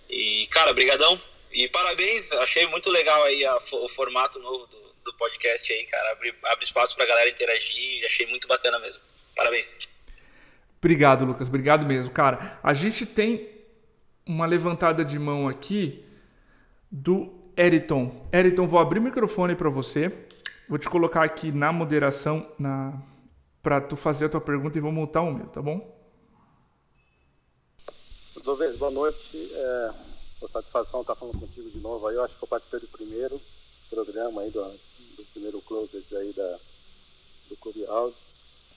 E, 0.09 0.47
cara, 0.50 0.73
brigadão. 0.75 1.18
E 1.50 1.66
parabéns, 1.68 2.30
achei 2.33 2.66
muito 2.66 2.90
legal 2.90 3.25
aí 3.25 3.42
a, 3.45 3.57
o 3.57 3.88
formato 3.88 4.38
novo 4.38 4.66
do, 4.66 4.78
do 5.04 5.14
podcast 5.14 5.73
aí, 5.73 5.85
cara. 5.85 6.12
Abre, 6.12 6.35
abre 6.45 6.64
espaço 6.64 6.95
pra 6.95 7.07
galera 7.07 7.30
interagir, 7.30 8.04
achei 8.04 8.26
muito 8.26 8.47
bacana 8.47 8.78
mesmo. 8.78 9.02
Parabéns. 9.35 9.88
Obrigado, 10.78 11.25
Lucas. 11.25 11.49
Obrigado 11.49 11.87
mesmo, 11.87 12.12
cara. 12.12 12.61
A 12.62 12.75
gente 12.75 13.07
tem 13.07 13.49
uma 14.26 14.45
levantada 14.45 15.02
de 15.02 15.18
mão 15.18 15.49
aqui 15.49 16.04
do 16.90 17.33
Eriton. 17.57 18.28
Eriton, 18.33 18.66
vou 18.66 18.78
abrir 18.78 18.99
o 18.99 19.02
microfone 19.02 19.57
para 19.57 19.71
você. 19.71 20.12
Vou 20.68 20.78
te 20.78 20.87
colocar 20.90 21.25
aqui 21.25 21.50
na 21.50 21.72
moderação 21.72 22.46
na 22.58 22.92
para 23.62 23.80
tu 23.80 23.96
fazer 23.96 24.26
a 24.26 24.28
tua 24.28 24.40
pergunta 24.40 24.76
e 24.76 24.80
vou 24.82 24.92
montar 24.92 25.22
o 25.22 25.32
meu, 25.32 25.46
tá 25.46 25.62
bom? 25.62 25.96
Boa 28.78 28.90
noite. 28.90 29.50
É, 29.54 29.90
uma 30.40 30.48
satisfação 30.50 31.00
estar 31.00 31.14
falando 31.14 31.40
contigo 31.40 31.70
de 31.70 31.78
novo 31.78 32.06
aí. 32.06 32.16
Eu 32.16 32.22
acho 32.22 32.37
que 32.37 32.44
eu 32.44 32.48
participei 32.48 32.80
do 32.80 32.88
primeiro 32.88 33.40
programa 33.88 34.42
aí, 34.42 34.50
do, 34.50 34.62
do 35.16 35.25
primeiro 35.32 35.60
closet 35.62 36.16
aí 36.16 36.34
da, 36.34 36.58
do 37.48 37.56
Clube 37.56 37.87
House. 37.87 38.14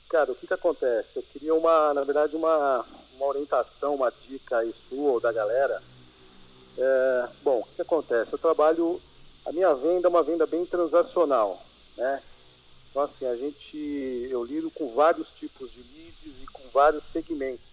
Cara, 0.09 0.31
o 0.31 0.35
que 0.35 0.47
que 0.47 0.53
acontece? 0.53 1.09
Eu 1.15 1.23
queria 1.23 1.53
uma, 1.53 1.93
na 1.93 2.03
verdade, 2.03 2.37
uma, 2.37 2.85
uma 3.15 3.25
orientação, 3.25 3.95
uma 3.95 4.11
dica 4.11 4.59
aí 4.59 4.73
sua 4.87 5.11
ou 5.11 5.19
da 5.19 5.33
galera. 5.33 5.83
É, 6.77 7.27
bom, 7.43 7.59
o 7.59 7.63
que, 7.63 7.75
que 7.75 7.81
acontece? 7.81 8.31
Eu 8.31 8.39
trabalho, 8.39 8.99
a 9.45 9.51
minha 9.51 9.73
venda 9.73 10.07
é 10.07 10.09
uma 10.09 10.23
venda 10.23 10.45
bem 10.45 10.65
transacional 10.65 11.61
né? 11.97 12.21
Então, 12.89 13.03
assim, 13.03 13.25
a 13.25 13.35
gente, 13.35 13.77
eu 14.29 14.43
lido 14.43 14.69
com 14.71 14.93
vários 14.93 15.27
tipos 15.39 15.71
de 15.71 15.79
leads 15.79 16.43
e 16.43 16.45
com 16.47 16.67
vários 16.69 17.03
segmentos. 17.13 17.71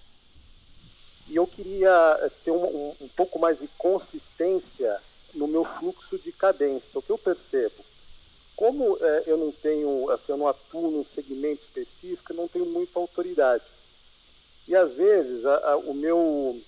E 1.28 1.37
eu 1.37 1.46
queria 1.46 2.18
eh, 2.22 2.30
ter 2.44 2.52
um, 2.52 2.64
um, 2.64 2.94
um 3.00 3.08
pouco 3.08 3.38
mais 3.38 3.58
de 3.58 3.68
consistência 3.76 5.00
no 5.34 5.46
meu 5.46 5.64
fluxo 5.64 6.18
de 6.18 6.32
cadência. 6.32 6.88
O 6.94 7.02
que 7.02 7.10
eu 7.10 7.18
percebo, 7.18 7.84
como 8.56 8.98
é, 9.00 9.25
eu 9.26 9.37
não 9.37 9.52
tenho, 9.52 10.10
assim, 10.10 10.32
eu 10.32 10.37
não 10.37 10.48
atuo 10.48 10.90
num 10.90 11.04
segmento 11.14 11.62
específico, 11.62 12.32
eu 12.32 12.37
não 12.37 12.48
tenho 12.48 12.66
muita 12.66 12.98
autoridade. 12.98 13.62
E 14.66 14.75
às 14.75 14.92
vezes 14.94 15.44
a, 15.44 15.72
a, 15.72 15.76
o 15.76 15.94
meu, 15.94 16.60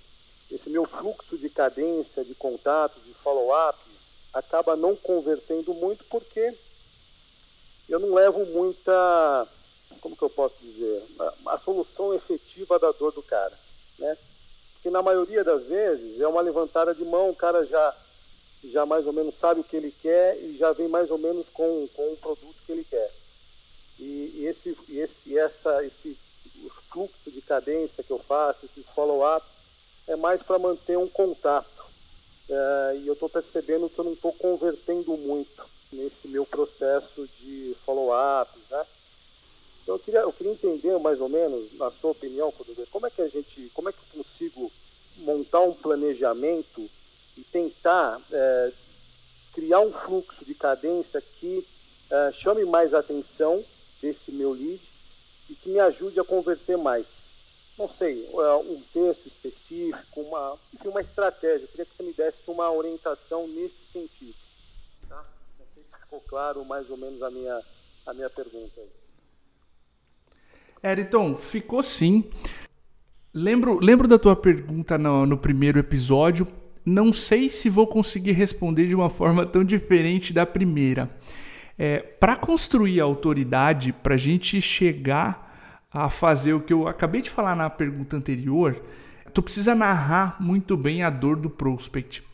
esse 0.50 0.68
meu 0.70 0.86
fluxo 0.86 1.38
de 1.38 1.48
cadência, 1.48 2.24
de 2.24 2.34
contatos, 2.34 3.02
de 3.04 3.14
follow-up, 3.14 3.78
acaba 4.32 4.76
não 4.76 4.94
convertendo 4.94 5.74
muito 5.74 6.04
porque 6.04 6.54
eu 7.90 7.98
não 7.98 8.14
levo 8.14 8.46
muita, 8.46 9.48
como 10.00 10.16
que 10.16 10.22
eu 10.22 10.30
posso 10.30 10.54
dizer, 10.62 11.02
a, 11.18 11.54
a 11.54 11.58
solução 11.58 12.14
efetiva 12.14 12.78
da 12.78 12.92
dor 12.92 13.12
do 13.12 13.22
cara, 13.22 13.52
né? 13.98 14.16
Porque 14.74 14.88
na 14.90 15.02
maioria 15.02 15.42
das 15.42 15.64
vezes 15.64 16.20
é 16.20 16.26
uma 16.26 16.40
levantada 16.40 16.94
de 16.94 17.04
mão, 17.04 17.30
o 17.30 17.34
cara 17.34 17.66
já, 17.66 17.94
já 18.64 18.86
mais 18.86 19.06
ou 19.06 19.12
menos 19.12 19.34
sabe 19.38 19.60
o 19.60 19.64
que 19.64 19.76
ele 19.76 19.92
quer 20.00 20.38
e 20.38 20.56
já 20.56 20.72
vem 20.72 20.88
mais 20.88 21.10
ou 21.10 21.18
menos 21.18 21.46
com, 21.52 21.88
com 21.88 22.12
o 22.12 22.16
produto 22.16 22.54
que 22.64 22.72
ele 22.72 22.84
quer. 22.84 23.10
E, 23.98 24.36
e 24.36 24.46
esse, 24.46 24.76
e 24.88 25.00
esse, 25.00 25.36
essa, 25.36 25.84
esse 25.84 26.16
fluxo 26.90 27.30
de 27.30 27.42
cadência 27.42 28.04
que 28.04 28.10
eu 28.10 28.18
faço, 28.18 28.64
esse 28.66 28.82
follow-up, 28.94 29.44
é 30.06 30.16
mais 30.16 30.42
para 30.42 30.58
manter 30.58 30.96
um 30.96 31.08
contato. 31.08 31.68
É, 32.48 32.96
e 33.02 33.06
eu 33.06 33.14
estou 33.14 33.28
percebendo 33.28 33.88
que 33.90 33.98
eu 33.98 34.04
não 34.04 34.12
estou 34.12 34.32
convertendo 34.32 35.16
muito 35.16 35.79
nesse 35.92 36.28
meu 36.28 36.46
processo 36.46 37.28
de 37.40 37.76
follow-ups, 37.84 38.60
né? 38.70 38.86
Então 39.82 39.94
eu 39.94 39.98
queria, 39.98 40.20
eu 40.20 40.32
queria 40.32 40.52
entender 40.52 40.98
mais 40.98 41.20
ou 41.20 41.28
menos, 41.28 41.72
na 41.76 41.90
sua 41.90 42.10
opinião, 42.10 42.52
como 42.90 43.06
é 43.06 43.10
que 43.10 43.22
a 43.22 43.28
gente, 43.28 43.70
como 43.74 43.88
é 43.88 43.92
que 43.92 43.98
eu 43.98 44.22
consigo 44.22 44.70
montar 45.16 45.60
um 45.60 45.74
planejamento 45.74 46.88
e 47.36 47.42
tentar 47.42 48.20
é, 48.30 48.72
criar 49.52 49.80
um 49.80 49.92
fluxo 49.92 50.44
de 50.44 50.54
cadência 50.54 51.20
que 51.20 51.66
é, 52.10 52.32
chame 52.32 52.64
mais 52.64 52.94
atenção 52.94 53.64
desse 54.00 54.30
meu 54.30 54.52
lead 54.52 54.80
e 55.48 55.54
que 55.54 55.70
me 55.70 55.80
ajude 55.80 56.20
a 56.20 56.24
converter 56.24 56.76
mais. 56.76 57.06
Não 57.76 57.88
sei, 57.88 58.28
é, 58.32 58.54
um 58.54 58.80
texto 58.92 59.26
específico, 59.26 60.20
uma, 60.20 60.58
enfim, 60.74 60.88
uma 60.88 61.00
estratégia. 61.00 61.64
Eu 61.64 61.68
queria 61.68 61.86
que 61.86 61.96
você 61.96 62.02
me 62.02 62.12
desse 62.12 62.38
uma 62.46 62.70
orientação 62.70 63.48
nesse 63.48 63.74
sentido 63.92 64.49
ficou 66.10 66.20
claro 66.28 66.64
mais 66.64 66.90
ou 66.90 66.96
menos 66.96 67.22
a 67.22 67.30
minha, 67.30 67.60
a 68.06 68.12
minha 68.12 68.28
pergunta. 68.28 68.80
Eriton, 70.82 71.36
ficou 71.36 71.82
sim. 71.84 72.28
Lembro, 73.32 73.78
lembro 73.78 74.08
da 74.08 74.18
tua 74.18 74.34
pergunta 74.34 74.98
no, 74.98 75.24
no 75.24 75.38
primeiro 75.38 75.78
episódio. 75.78 76.48
Não 76.84 77.12
sei 77.12 77.48
se 77.48 77.70
vou 77.70 77.86
conseguir 77.86 78.32
responder 78.32 78.88
de 78.88 78.94
uma 78.94 79.08
forma 79.08 79.46
tão 79.46 79.62
diferente 79.62 80.32
da 80.32 80.44
primeira. 80.44 81.08
É, 81.78 82.00
para 82.00 82.36
construir 82.36 83.00
a 83.00 83.04
autoridade, 83.04 83.92
para 83.92 84.14
a 84.14 84.18
gente 84.18 84.60
chegar 84.60 85.86
a 85.92 86.10
fazer 86.10 86.54
o 86.54 86.60
que 86.60 86.72
eu 86.72 86.88
acabei 86.88 87.22
de 87.22 87.30
falar 87.30 87.54
na 87.54 87.70
pergunta 87.70 88.16
anterior, 88.16 88.82
tu 89.32 89.42
precisa 89.42 89.74
narrar 89.74 90.36
muito 90.40 90.76
bem 90.76 91.02
a 91.04 91.10
dor 91.10 91.36
do 91.36 91.48
prospect. 91.48 92.29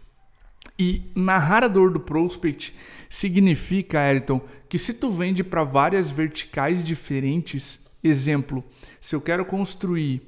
E 0.79 1.11
narrar 1.15 1.65
a 1.65 1.69
dor 1.69 1.91
do 1.91 2.01
prospect 2.01 2.75
significa, 3.09 4.01
Ayrton, 4.01 4.41
que 4.69 4.79
se 4.79 4.95
tu 4.95 5.11
vende 5.11 5.43
para 5.43 5.65
várias 5.65 6.11
verticais 6.11 6.85
diferentes, 6.85 7.87
exemplo, 8.03 8.65
se 9.01 9.15
eu 9.15 9.21
quero 9.21 9.45
construir 9.45 10.23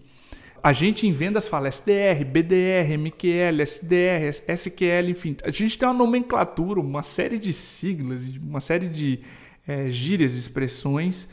a 0.62 0.73
gente 0.73 1.07
em 1.07 1.12
vendas 1.12 1.47
fala 1.47 1.69
SDR, 1.69 2.25
BDR, 2.25 2.99
MQL, 2.99 3.62
SDR, 3.62 4.28
SQL, 4.49 5.11
enfim. 5.11 5.37
A 5.45 5.50
gente 5.50 5.78
tem 5.78 5.88
uma 5.88 5.95
nomenclatura, 5.95 6.81
uma 6.81 7.02
série 7.02 7.38
de 7.38 7.52
siglas, 7.52 8.35
uma 8.37 8.61
série 8.61 8.88
de 8.88 9.21
é, 9.67 9.88
gírias, 9.88 10.35
expressões. 10.35 11.28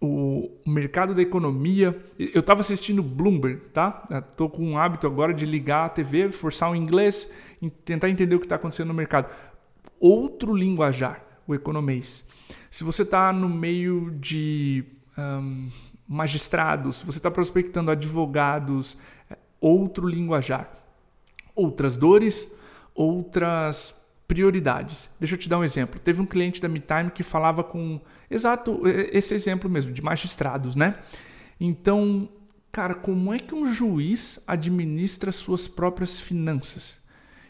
O, 0.00 0.50
o, 0.64 0.70
mercado 0.70 1.14
da 1.14 1.22
economia. 1.22 1.96
Eu 2.18 2.40
estava 2.40 2.60
assistindo 2.60 3.02
Bloomberg, 3.02 3.60
tá? 3.72 4.04
Estou 4.30 4.48
com 4.48 4.64
um 4.64 4.78
hábito 4.78 5.06
agora 5.06 5.34
de 5.34 5.44
ligar 5.46 5.86
a 5.86 5.88
TV, 5.88 6.30
forçar 6.30 6.70
o 6.70 6.76
inglês, 6.76 7.32
tentar 7.84 8.08
entender 8.08 8.34
o 8.34 8.38
que 8.38 8.46
está 8.46 8.56
acontecendo 8.56 8.88
no 8.88 8.94
mercado. 8.94 9.28
Outro 9.98 10.54
linguajar, 10.54 11.22
o 11.46 11.54
economês. 11.54 12.28
Se 12.70 12.84
você 12.84 13.02
está 13.02 13.32
no 13.32 13.48
meio 13.48 14.10
de 14.20 14.84
um, 15.16 15.70
magistrados, 16.06 17.02
você 17.02 17.18
está 17.18 17.30
prospectando 17.30 17.90
advogados, 17.90 18.98
é, 19.30 19.36
outro 19.60 20.06
linguajar, 20.06 20.70
outras 21.54 21.96
dores, 21.96 22.52
outras 22.94 24.04
prioridades. 24.28 25.10
Deixa 25.18 25.34
eu 25.34 25.38
te 25.38 25.48
dar 25.48 25.58
um 25.58 25.64
exemplo. 25.64 26.00
Teve 26.00 26.20
um 26.20 26.26
cliente 26.26 26.60
da 26.60 26.68
MeTime 26.68 27.10
que 27.10 27.22
falava 27.22 27.64
com 27.64 28.00
exato 28.30 28.82
esse 28.86 29.34
exemplo 29.34 29.70
mesmo 29.70 29.92
de 29.92 30.02
magistrados, 30.02 30.76
né? 30.76 30.98
Então, 31.60 32.28
cara, 32.70 32.94
como 32.94 33.32
é 33.32 33.38
que 33.38 33.54
um 33.54 33.72
juiz 33.72 34.42
administra 34.46 35.32
suas 35.32 35.66
próprias 35.66 36.18
finanças? 36.18 37.05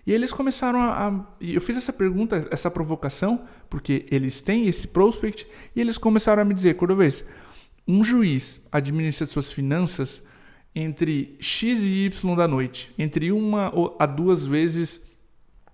E 0.07 0.13
eles 0.13 0.33
começaram 0.33 0.81
a, 0.81 1.09
a. 1.09 1.27
Eu 1.41 1.61
fiz 1.61 1.77
essa 1.77 1.93
pergunta, 1.93 2.47
essa 2.51 2.71
provocação, 2.71 3.45
porque 3.69 4.07
eles 4.11 4.41
têm 4.41 4.69
esse 4.69 4.89
prospect, 4.89 5.47
e 5.75 5.81
eles 5.81 5.99
começaram 5.99 6.43
a 6.43 6.45
me 6.45 6.55
dizer, 6.55 6.75
Cordovez, 6.75 7.27
um 7.89 8.05
juiz 8.05 8.67
administra 8.71 9.27
suas 9.27 9.51
finanças 9.51 10.27
entre 10.75 11.37
X 11.41 11.83
e 11.85 12.05
Y 12.05 12.37
da 12.37 12.47
noite, 12.47 12.93
entre 12.99 13.33
uma 13.33 13.73
a 13.99 14.07
duas 14.07 14.45
vezes 14.45 15.07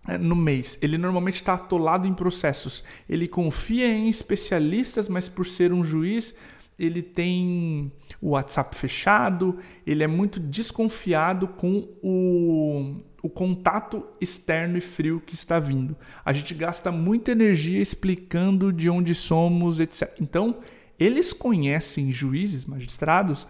é, 0.09 0.17
no 0.17 0.35
mês. 0.35 0.79
Ele 0.81 0.97
normalmente 0.97 1.37
está 1.37 1.55
atolado 1.55 2.07
em 2.07 2.15
processos. 2.15 2.83
Ele 3.09 3.29
confia 3.29 3.87
em 3.87 4.09
especialistas, 4.09 5.09
mas 5.09 5.29
por 5.29 5.47
ser 5.47 5.73
um 5.73 5.85
juiz, 5.85 6.35
ele 6.79 7.03
tem 7.03 7.93
o 8.21 8.31
WhatsApp 8.31 8.75
fechado, 8.75 9.59
ele 9.87 10.03
é 10.03 10.07
muito 10.07 10.41
desconfiado 10.41 11.47
com 11.49 11.89
o, 12.03 12.97
o 13.23 13.29
contato 13.29 14.07
externo 14.21 14.77
e 14.77 14.81
frio 14.81 15.23
que 15.25 15.35
está 15.35 15.59
vindo. 15.59 15.97
A 16.25 16.33
gente 16.33 16.55
gasta 16.55 16.91
muita 16.91 17.33
energia 17.33 17.81
explicando 17.81 18.73
de 18.73 18.89
onde 18.89 19.15
somos, 19.15 19.81
etc. 19.81 20.19
Então, 20.21 20.59
eles 20.99 21.33
conhecem 21.33 22.13
juízes, 22.13 22.65
magistrados, 22.65 23.47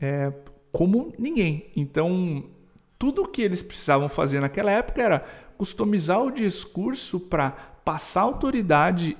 é, 0.00 0.32
como 0.70 1.12
ninguém. 1.18 1.70
Então, 1.74 2.44
tudo 2.98 3.22
o 3.22 3.28
que 3.28 3.42
eles 3.42 3.62
precisavam 3.62 4.08
fazer 4.08 4.40
naquela 4.40 4.70
época 4.70 5.02
era 5.02 5.20
customizar 5.56 6.22
o 6.22 6.30
discurso 6.30 7.20
para 7.20 7.50
passar 7.84 8.22
autoridade 8.22 9.16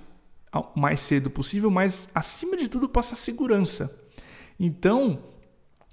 o 0.61 0.79
mais 0.79 1.01
cedo 1.01 1.31
possível, 1.31 1.71
mas 1.71 2.09
acima 2.15 2.57
de 2.57 2.69
tudo 2.69 2.89
passar 2.89 3.17
segurança. 3.17 4.05
Então, 4.59 5.19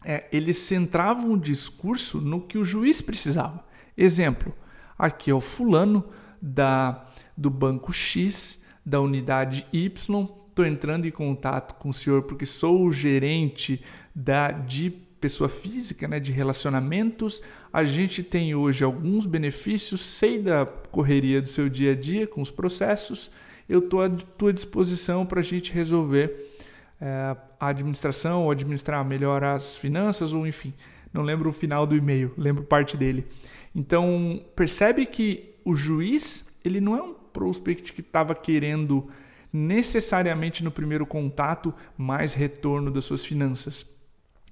é, 0.03 0.25
eles 0.31 0.57
centravam 0.57 1.33
o 1.33 1.39
discurso 1.39 2.19
no 2.21 2.41
que 2.41 2.57
o 2.57 2.65
juiz 2.65 3.01
precisava. 3.01 3.65
Exemplo, 3.97 4.53
aqui 4.97 5.31
é 5.31 5.33
o 5.33 5.41
fulano 5.41 6.03
da, 6.41 7.07
do 7.37 7.49
banco 7.49 7.93
X, 7.93 8.63
da 8.85 8.99
unidade 8.99 9.65
Y, 9.71 10.27
estou 10.49 10.65
entrando 10.65 11.07
em 11.07 11.11
contato 11.11 11.75
com 11.75 11.89
o 11.89 11.93
senhor 11.93 12.23
porque 12.23 12.45
sou 12.45 12.85
o 12.85 12.91
gerente 12.91 13.83
da 14.13 14.51
de 14.51 14.89
pessoa 14.89 15.49
física, 15.49 16.05
né, 16.05 16.19
de 16.19 16.33
relacionamentos. 16.33 17.41
A 17.71 17.85
gente 17.85 18.21
tem 18.21 18.53
hoje 18.53 18.83
alguns 18.83 19.25
benefícios, 19.25 20.01
sei 20.01 20.37
da 20.37 20.65
correria 20.65 21.41
do 21.41 21.47
seu 21.47 21.69
dia 21.69 21.93
a 21.93 21.95
dia 21.95 22.27
com 22.27 22.41
os 22.41 22.51
processos. 22.51 23.31
Eu 23.73 23.79
estou 23.79 24.03
à 24.03 24.09
tua 24.37 24.53
disposição 24.53 25.25
para 25.25 25.39
a 25.39 25.43
gente 25.43 25.73
resolver 25.73 26.53
é, 27.01 27.35
a 27.59 27.67
administração 27.69 28.43
ou 28.43 28.51
administrar 28.51 29.03
melhor 29.03 29.43
as 29.43 29.75
finanças 29.75 30.31
ou 30.31 30.45
enfim. 30.45 30.71
Não 31.11 31.23
lembro 31.23 31.49
o 31.49 31.53
final 31.53 31.87
do 31.87 31.95
e-mail, 31.95 32.31
lembro 32.37 32.63
parte 32.63 32.95
dele. 32.95 33.25
Então 33.73 34.45
percebe 34.55 35.07
que 35.07 35.55
o 35.65 35.73
juiz 35.73 36.55
ele 36.63 36.79
não 36.79 36.95
é 36.95 37.01
um 37.01 37.15
prospect 37.15 37.93
que 37.93 38.01
estava 38.01 38.35
querendo 38.35 39.09
necessariamente 39.51 40.63
no 40.63 40.69
primeiro 40.69 41.03
contato 41.07 41.73
mais 41.97 42.35
retorno 42.35 42.91
das 42.91 43.05
suas 43.05 43.25
finanças. 43.25 43.91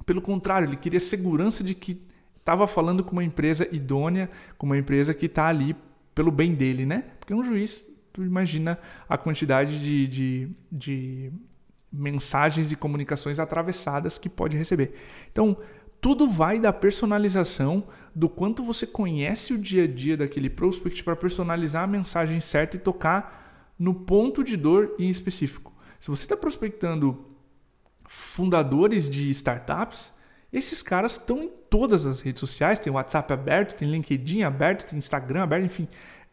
Pelo 0.04 0.20
contrário, 0.20 0.68
ele 0.68 0.78
queria 0.78 1.00
segurança 1.00 1.64
de 1.64 1.76
que 1.76 2.02
estava 2.40 2.66
falando 2.66 3.04
com 3.04 3.12
uma 3.12 3.24
empresa 3.24 3.68
idônea, 3.72 4.32
com 4.58 4.66
uma 4.66 4.80
empresa 4.80 5.14
que 5.14 5.28
está 5.28 5.46
ali 5.46 5.76
pelo 6.16 6.32
bem 6.32 6.56
dele, 6.56 6.88
né? 6.88 7.04
Porque 7.20 7.36
um 7.36 7.44
juiz, 7.44 7.91
tu 8.12 8.24
imagina 8.24 8.78
a 9.08 9.18
quantidade 9.18 9.80
de, 9.80 10.08
de, 10.08 10.50
de 10.72 11.32
mensagens 11.92 12.72
e 12.72 12.76
comunicações 12.76 13.40
atravessadas 13.40 14.18
que 14.18 14.30
pode 14.30 14.58
receber. 14.58 14.96
Então, 15.32 15.58
tudo 16.00 16.28
vai 16.28 16.60
da 16.60 16.74
personalização, 16.74 17.84
do 18.14 18.28
quanto 18.28 18.64
você 18.64 18.86
conhece 18.88 19.54
o 19.54 19.58
dia 19.58 19.84
a 19.84 19.88
dia 19.88 20.18
daquele 20.18 20.50
prospect 20.50 21.04
para 21.04 21.16
personalizar 21.16 21.84
a 21.84 21.88
mensagem 21.88 22.40
certa 22.42 22.76
e 22.76 22.80
tocar 22.80 23.74
no 23.78 23.94
ponto 23.94 24.44
de 24.44 24.58
dor 24.58 24.96
em 25.00 25.10
específico. 25.10 25.74
Se 26.00 26.10
você 26.10 26.26
está 26.26 26.36
prospectando 26.36 27.26
fundadores 28.08 29.10
de 29.10 29.30
startups, 29.30 30.20
esses 30.52 30.84
caras 30.84 31.14
estão 31.14 31.44
em 31.44 31.50
todas 31.70 32.06
as 32.06 32.20
redes 32.20 32.42
sociais, 32.42 32.80
tem 32.80 32.92
WhatsApp 32.92 33.32
aberto, 33.32 33.78
tem 33.78 33.90
LinkedIn 33.90 34.44
aberto, 34.44 34.90
tem 34.90 35.00
Instagram 35.00 35.44
aberto, 35.44 35.66
enfim. 35.66 35.88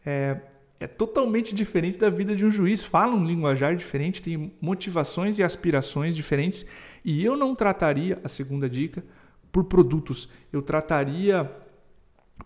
É, 0.05 0.37
é 0.79 0.87
totalmente 0.87 1.53
diferente 1.53 1.97
da 1.97 2.09
vida 2.09 2.35
de 2.35 2.45
um 2.45 2.51
juiz, 2.51 2.83
fala 2.83 3.13
um 3.13 3.25
linguajar 3.25 3.75
diferente, 3.75 4.23
tem 4.23 4.53
motivações 4.61 5.37
e 5.37 5.43
aspirações 5.43 6.15
diferentes. 6.15 6.65
E 7.03 7.23
eu 7.23 7.35
não 7.35 7.53
trataria, 7.53 8.19
a 8.23 8.29
segunda 8.29 8.69
dica, 8.69 9.03
por 9.51 9.65
produtos. 9.65 10.29
Eu 10.53 10.61
trataria 10.61 11.51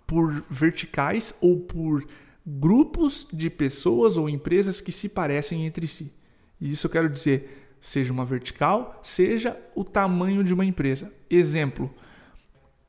por 0.07 0.43
verticais 0.49 1.37
ou 1.41 1.59
por 1.59 2.05
grupos 2.45 3.27
de 3.31 3.49
pessoas 3.49 4.17
ou 4.17 4.27
empresas 4.27 4.81
que 4.81 4.91
se 4.91 5.09
parecem 5.09 5.65
entre 5.65 5.87
si. 5.87 6.11
E 6.59 6.71
isso 6.71 6.87
eu 6.87 6.91
quero 6.91 7.09
dizer, 7.09 7.75
seja 7.81 8.11
uma 8.11 8.25
vertical, 8.25 8.99
seja 9.03 9.57
o 9.75 9.83
tamanho 9.83 10.43
de 10.43 10.53
uma 10.53 10.65
empresa. 10.65 11.13
Exemplo, 11.29 11.93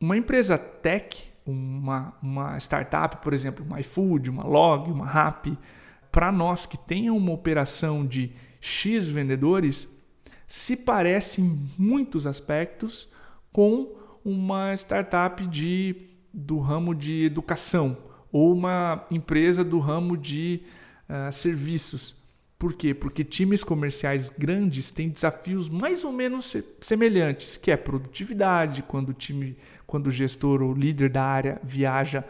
uma 0.01 0.17
empresa 0.17 0.57
tech, 0.57 1.34
uma, 1.47 2.15
uma 2.23 2.57
startup, 2.59 3.19
por 3.19 3.33
exemplo, 3.33 3.65
uma 3.65 3.81
iFood, 3.81 4.31
uma 4.31 4.45
Log, 4.45 4.91
uma 4.91 5.07
Rappi, 5.07 5.57
para 6.11 6.31
nós 6.31 6.65
que 6.67 6.77
tenham 6.77 7.17
uma 7.17 7.33
operação 7.33 8.07
de 8.07 8.33
X 8.61 9.09
vendedores, 9.09 9.89
se 10.47 10.77
parece 10.77 11.43
em 11.43 11.71
muitos 11.77 12.27
aspectos 12.27 13.09
com 13.53 13.95
uma 14.25 14.73
startup 14.75 15.47
de, 15.47 15.97
do 16.33 16.59
ramo 16.59 16.95
de 16.95 17.25
educação 17.25 17.97
ou 18.33 18.53
uma 18.53 19.07
empresa 19.11 19.63
do 19.63 19.79
ramo 19.79 20.17
de 20.17 20.63
uh, 21.09 21.31
serviços. 21.31 22.17
Por 22.59 22.73
quê? 22.73 22.95
Porque 22.95 23.23
times 23.23 23.63
comerciais 23.63 24.31
grandes 24.31 24.91
têm 24.91 25.09
desafios 25.09 25.69
mais 25.69 26.03
ou 26.03 26.13
menos 26.13 26.57
semelhantes, 26.81 27.57
que 27.57 27.71
é 27.71 27.77
produtividade, 27.77 28.83
quando 28.83 29.11
o 29.11 29.13
time, 29.13 29.57
quando 29.95 30.09
o 30.09 30.11
gestor 30.11 30.61
ou 30.61 30.75
líder 30.75 31.09
da 31.09 31.23
área 31.23 31.61
viaja, 31.63 32.25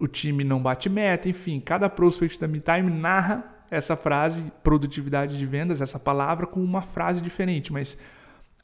o 0.00 0.08
time 0.08 0.42
não 0.42 0.62
bate 0.62 0.88
meta, 0.88 1.28
enfim, 1.28 1.60
cada 1.60 1.86
prospect 1.90 2.40
da 2.40 2.48
MeTime 2.48 2.90
narra 2.90 3.44
essa 3.70 3.94
frase, 3.94 4.50
produtividade 4.62 5.36
de 5.36 5.44
vendas, 5.44 5.82
essa 5.82 5.98
palavra 5.98 6.46
com 6.46 6.64
uma 6.64 6.80
frase 6.80 7.20
diferente, 7.20 7.70
mas 7.70 7.98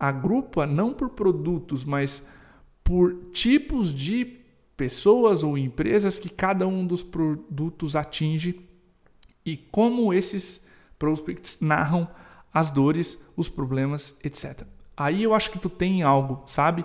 agrupa 0.00 0.66
não 0.66 0.94
por 0.94 1.10
produtos, 1.10 1.84
mas 1.84 2.26
por 2.82 3.14
tipos 3.32 3.92
de 3.94 4.38
pessoas 4.74 5.42
ou 5.42 5.58
empresas 5.58 6.18
que 6.18 6.30
cada 6.30 6.66
um 6.66 6.86
dos 6.86 7.02
produtos 7.02 7.94
atinge 7.94 8.66
e 9.44 9.58
como 9.58 10.14
esses 10.14 10.66
prospects 10.98 11.60
narram 11.60 12.08
as 12.50 12.70
dores, 12.70 13.22
os 13.36 13.46
problemas, 13.46 14.18
etc. 14.24 14.62
Aí 14.96 15.22
eu 15.22 15.34
acho 15.34 15.50
que 15.50 15.58
tu 15.58 15.68
tem 15.68 16.02
algo, 16.02 16.42
sabe? 16.46 16.82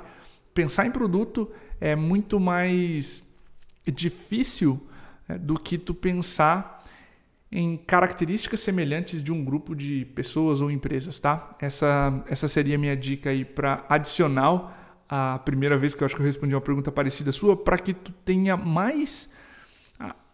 Pensar 0.54 0.86
em 0.86 0.92
produto 0.92 1.52
é 1.80 1.96
muito 1.96 2.40
mais 2.40 3.30
difícil 3.86 4.82
é, 5.28 5.38
do 5.38 5.60
que 5.60 5.78
tu 5.78 5.94
pensar 5.94 6.84
em 7.52 7.78
características 7.78 8.62
semelhantes 8.62 9.24
de 9.24 9.32
um 9.32 9.44
grupo 9.44 9.76
de 9.76 10.06
pessoas 10.16 10.60
ou 10.60 10.72
empresas, 10.72 11.20
tá? 11.20 11.52
Essa, 11.60 12.24
essa 12.28 12.48
seria 12.48 12.76
a 12.76 12.80
minha 12.80 12.98
dica 12.98 13.30
aí 13.30 13.46
para 13.46 13.86
adicional 13.88 14.76
a 15.08 15.38
primeira 15.38 15.78
vez 15.78 15.94
que 15.94 16.02
eu 16.02 16.06
acho 16.08 16.16
que 16.16 16.22
eu 16.22 16.26
respondi 16.26 16.56
uma 16.56 16.62
pergunta 16.62 16.92
parecida 16.92 17.32
sua, 17.32 17.56
para 17.56 17.78
que 17.78 17.94
tu 17.94 18.12
tenha 18.26 18.58
mais, 18.58 19.32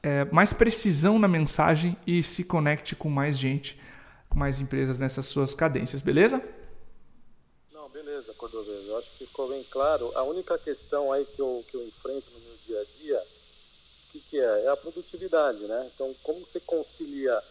é, 0.01 0.25
mais 0.32 0.53
precisão 0.53 1.19
na 1.19 1.27
mensagem 1.27 1.97
e 2.08 2.23
se 2.23 2.45
conecte 2.45 2.95
com 2.95 3.10
mais 3.10 3.38
gente, 3.38 3.77
mais 4.34 4.62
empresas 4.62 4.97
nessas 4.97 5.25
suas 5.25 5.53
cadências, 5.53 6.01
beleza? 6.01 6.41
Beleza, 7.91 8.34
Cordovez. 8.34 8.88
Eu 8.88 8.97
acho 8.97 9.10
que 9.12 9.25
ficou 9.25 9.49
bem 9.49 9.63
claro. 9.63 10.12
A 10.15 10.23
única 10.23 10.58
questão 10.58 11.12
aí 11.12 11.25
que 11.25 11.39
eu, 11.39 11.65
que 11.67 11.75
eu 11.75 11.86
enfrento 11.86 12.30
no 12.32 12.39
meu 12.39 12.58
dia 12.65 12.82
a 12.82 12.86
dia 12.97 13.25
que, 14.12 14.19
que 14.19 14.39
é? 14.39 14.65
É 14.65 14.67
a 14.69 14.78
produtividade, 14.78 15.60
né? 15.60 15.89
Então, 15.93 16.13
como 16.23 16.39
você 16.41 16.60
concilia 16.60 17.41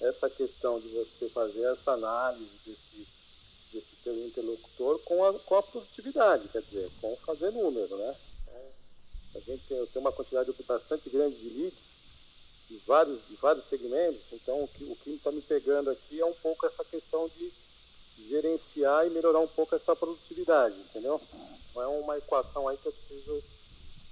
essa 0.00 0.30
questão 0.30 0.80
de 0.80 0.88
você 0.88 1.28
fazer 1.28 1.62
essa 1.64 1.92
análise 1.92 2.50
desse, 2.64 3.06
desse 3.72 3.96
seu 4.02 4.14
interlocutor 4.26 4.98
com 5.00 5.24
a, 5.24 5.38
com 5.38 5.56
a 5.56 5.62
produtividade, 5.62 6.48
quer 6.48 6.62
dizer, 6.62 6.90
com 7.00 7.16
fazer 7.16 7.50
número, 7.50 7.96
né? 7.96 8.16
É, 8.48 8.68
a 9.36 9.40
gente 9.40 9.62
tem, 9.66 9.86
tem 9.86 10.00
uma 10.00 10.12
quantidade 10.12 10.52
bastante 10.66 11.10
grande 11.10 11.36
de 11.36 11.48
leads 11.50 11.90
de 12.68 12.76
vários, 12.86 13.18
de 13.26 13.34
vários 13.36 13.64
segmentos, 13.68 14.22
então 14.32 14.62
o 14.62 14.68
que 14.68 14.84
o 14.84 14.94
que 14.94 15.10
está 15.10 15.32
me 15.32 15.42
pegando 15.42 15.90
aqui 15.90 16.20
é 16.20 16.24
um 16.24 16.34
pouco 16.34 16.66
essa 16.66 16.84
questão 16.84 17.28
de 17.36 17.52
gerenciar 18.28 19.06
e 19.06 19.10
melhorar 19.10 19.40
um 19.40 19.48
pouco 19.48 19.74
essa 19.74 19.94
produtividade, 19.96 20.74
entendeu? 20.88 21.20
Não 21.74 21.82
é 21.82 21.86
uma 21.86 22.18
equação 22.18 22.68
aí 22.68 22.76
que 22.76 22.88
eu 22.88 22.92
preciso 22.92 23.42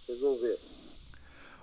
resolver. 0.08 0.58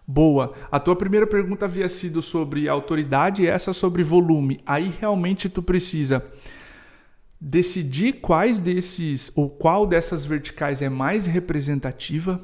Boa. 0.07 0.53
A 0.71 0.79
tua 0.79 0.95
primeira 0.95 1.25
pergunta 1.25 1.65
havia 1.65 1.87
sido 1.87 2.21
sobre 2.21 2.69
autoridade 2.69 3.43
e 3.43 3.47
essa 3.47 3.73
sobre 3.73 4.03
volume. 4.03 4.61
Aí 4.65 4.93
realmente 4.99 5.49
tu 5.49 5.63
precisa 5.63 6.23
decidir 7.41 8.13
quais 8.13 8.59
desses 8.59 9.31
ou 9.35 9.49
qual 9.49 9.85
dessas 9.85 10.23
verticais 10.23 10.81
é 10.81 10.89
mais 10.89 11.25
representativa 11.25 12.39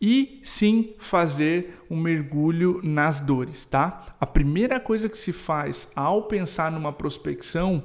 e 0.00 0.40
sim 0.42 0.94
fazer 0.98 1.78
um 1.88 1.96
mergulho 1.96 2.80
nas 2.82 3.20
dores, 3.20 3.66
tá? 3.66 4.04
A 4.20 4.26
primeira 4.26 4.80
coisa 4.80 5.08
que 5.08 5.18
se 5.18 5.32
faz 5.32 5.90
ao 5.94 6.24
pensar 6.24 6.72
numa 6.72 6.92
prospecção 6.92 7.84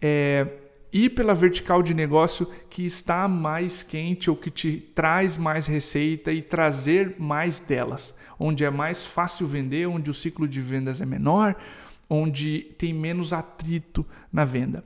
é 0.00 0.46
ir 1.04 1.10
pela 1.10 1.34
vertical 1.34 1.82
de 1.82 1.94
negócio 1.94 2.50
que 2.70 2.84
está 2.84 3.28
mais 3.28 3.82
quente 3.82 4.30
ou 4.30 4.36
que 4.36 4.50
te 4.50 4.78
traz 4.94 5.36
mais 5.36 5.66
receita 5.66 6.32
e 6.32 6.42
trazer 6.42 7.16
mais 7.18 7.58
delas 7.58 8.14
onde 8.38 8.64
é 8.64 8.70
mais 8.70 9.04
fácil 9.04 9.46
vender, 9.46 9.86
onde 9.86 10.10
o 10.10 10.14
ciclo 10.14 10.46
de 10.46 10.60
vendas 10.60 11.00
é 11.00 11.06
menor, 11.06 11.56
onde 12.08 12.60
tem 12.78 12.92
menos 12.92 13.32
atrito 13.32 14.06
na 14.32 14.44
venda. 14.44 14.84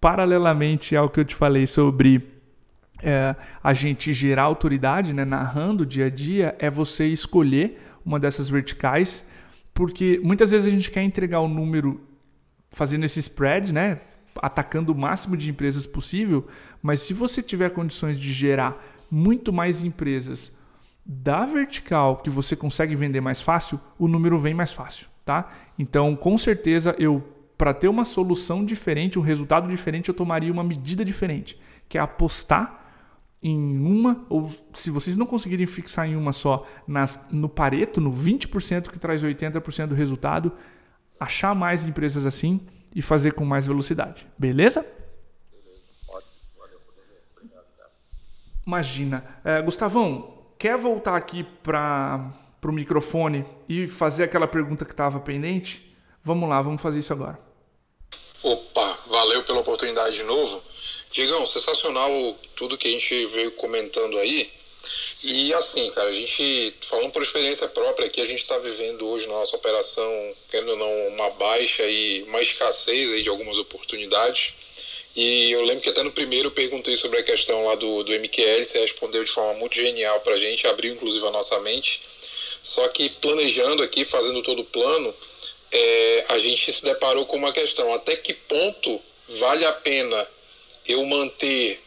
Paralelamente 0.00 0.96
ao 0.96 1.08
que 1.08 1.20
eu 1.20 1.24
te 1.24 1.34
falei 1.34 1.66
sobre 1.66 2.26
é, 3.02 3.34
a 3.62 3.72
gente 3.72 4.12
gerar 4.12 4.44
autoridade, 4.44 5.12
né, 5.12 5.24
narrando 5.24 5.82
o 5.82 5.86
dia 5.86 6.06
a 6.06 6.10
dia, 6.10 6.54
é 6.58 6.70
você 6.70 7.06
escolher 7.06 7.80
uma 8.04 8.20
dessas 8.20 8.48
verticais, 8.48 9.26
porque 9.74 10.20
muitas 10.22 10.50
vezes 10.50 10.68
a 10.68 10.70
gente 10.70 10.90
quer 10.90 11.02
entregar 11.02 11.40
o 11.40 11.48
número 11.48 12.00
fazendo 12.70 13.04
esse 13.04 13.18
spread, 13.18 13.72
né, 13.72 14.00
atacando 14.42 14.92
o 14.92 14.98
máximo 14.98 15.36
de 15.36 15.50
empresas 15.50 15.86
possível, 15.86 16.46
mas 16.82 17.00
se 17.00 17.14
você 17.14 17.42
tiver 17.42 17.70
condições 17.70 18.18
de 18.18 18.32
gerar 18.32 18.82
muito 19.10 19.52
mais 19.52 19.82
empresas 19.82 20.56
da 21.04 21.46
vertical 21.46 22.16
que 22.16 22.30
você 22.30 22.56
consegue 22.56 22.96
vender 22.96 23.20
mais 23.20 23.40
fácil, 23.40 23.80
o 23.98 24.08
número 24.08 24.38
vem 24.38 24.54
mais 24.54 24.72
fácil, 24.72 25.06
tá? 25.24 25.52
Então, 25.78 26.16
com 26.16 26.36
certeza, 26.36 26.94
eu 26.98 27.32
para 27.56 27.72
ter 27.72 27.88
uma 27.88 28.04
solução 28.04 28.64
diferente, 28.64 29.18
um 29.18 29.22
resultado 29.22 29.66
diferente, 29.68 30.08
eu 30.08 30.14
tomaria 30.14 30.52
uma 30.52 30.62
medida 30.62 31.04
diferente, 31.04 31.58
que 31.88 31.96
é 31.96 32.00
apostar 32.00 32.84
em 33.42 33.78
uma, 33.78 34.26
ou 34.28 34.50
se 34.74 34.90
vocês 34.90 35.16
não 35.16 35.24
conseguirem 35.24 35.66
fixar 35.66 36.08
em 36.08 36.16
uma 36.16 36.32
só, 36.32 36.66
nas, 36.86 37.28
no 37.30 37.48
Pareto, 37.48 38.00
no 38.00 38.12
20% 38.12 38.90
que 38.90 38.98
traz 38.98 39.22
80% 39.22 39.86
do 39.86 39.94
resultado, 39.94 40.52
achar 41.18 41.54
mais 41.54 41.86
empresas 41.86 42.26
assim 42.26 42.60
e 42.96 43.02
fazer 43.02 43.34
com 43.34 43.44
mais 43.44 43.66
velocidade. 43.66 44.26
Beleza? 44.38 44.84
Imagina. 48.66 49.22
É, 49.44 49.60
Gustavão, 49.60 50.34
quer 50.58 50.78
voltar 50.78 51.14
aqui 51.14 51.44
para 51.62 52.32
o 52.64 52.72
microfone 52.72 53.44
e 53.68 53.86
fazer 53.86 54.24
aquela 54.24 54.48
pergunta 54.48 54.86
que 54.86 54.92
estava 54.92 55.20
pendente? 55.20 55.94
Vamos 56.24 56.48
lá, 56.48 56.62
vamos 56.62 56.80
fazer 56.80 57.00
isso 57.00 57.12
agora. 57.12 57.38
Opa, 58.42 58.98
valeu 59.08 59.42
pela 59.44 59.60
oportunidade 59.60 60.16
de 60.16 60.24
novo. 60.24 60.62
Digão, 61.12 61.46
sensacional 61.46 62.10
tudo 62.56 62.78
que 62.78 62.88
a 62.88 62.90
gente 62.90 63.26
veio 63.26 63.52
comentando 63.52 64.16
aí. 64.16 64.50
E 65.22 65.52
assim, 65.54 65.90
cara, 65.90 66.08
a 66.08 66.12
gente, 66.12 66.74
falando 66.88 67.10
por 67.10 67.22
experiência 67.22 67.68
própria 67.68 68.06
aqui, 68.06 68.20
a 68.20 68.26
gente 68.26 68.42
está 68.42 68.58
vivendo 68.58 69.08
hoje 69.08 69.26
na 69.26 69.34
nossa 69.34 69.56
operação, 69.56 70.34
querendo 70.50 70.70
ou 70.70 70.76
não, 70.76 71.08
uma 71.08 71.30
baixa 71.30 71.82
e 71.82 72.22
uma 72.28 72.40
escassez 72.42 73.12
aí 73.12 73.22
de 73.22 73.28
algumas 73.28 73.58
oportunidades. 73.58 74.54
E 75.16 75.50
eu 75.50 75.64
lembro 75.64 75.82
que 75.82 75.88
até 75.88 76.02
no 76.02 76.12
primeiro 76.12 76.48
eu 76.48 76.52
perguntei 76.52 76.94
sobre 76.94 77.18
a 77.18 77.22
questão 77.22 77.64
lá 77.64 77.74
do, 77.74 78.04
do 78.04 78.12
MQL, 78.12 78.64
você 78.64 78.80
respondeu 78.80 79.24
de 79.24 79.30
forma 79.30 79.54
muito 79.54 79.74
genial 79.74 80.20
para 80.20 80.34
a 80.34 80.36
gente, 80.36 80.66
abriu 80.66 80.92
inclusive 80.92 81.26
a 81.26 81.30
nossa 81.30 81.58
mente. 81.60 82.02
Só 82.62 82.86
que 82.88 83.08
planejando 83.08 83.82
aqui, 83.82 84.04
fazendo 84.04 84.42
todo 84.42 84.60
o 84.60 84.64
plano, 84.64 85.14
é, 85.72 86.24
a 86.28 86.38
gente 86.38 86.70
se 86.70 86.84
deparou 86.84 87.24
com 87.24 87.36
uma 87.36 87.52
questão: 87.52 87.92
até 87.94 88.14
que 88.14 88.34
ponto 88.34 89.00
vale 89.28 89.64
a 89.64 89.72
pena 89.72 90.28
eu 90.86 91.04
manter 91.06 91.80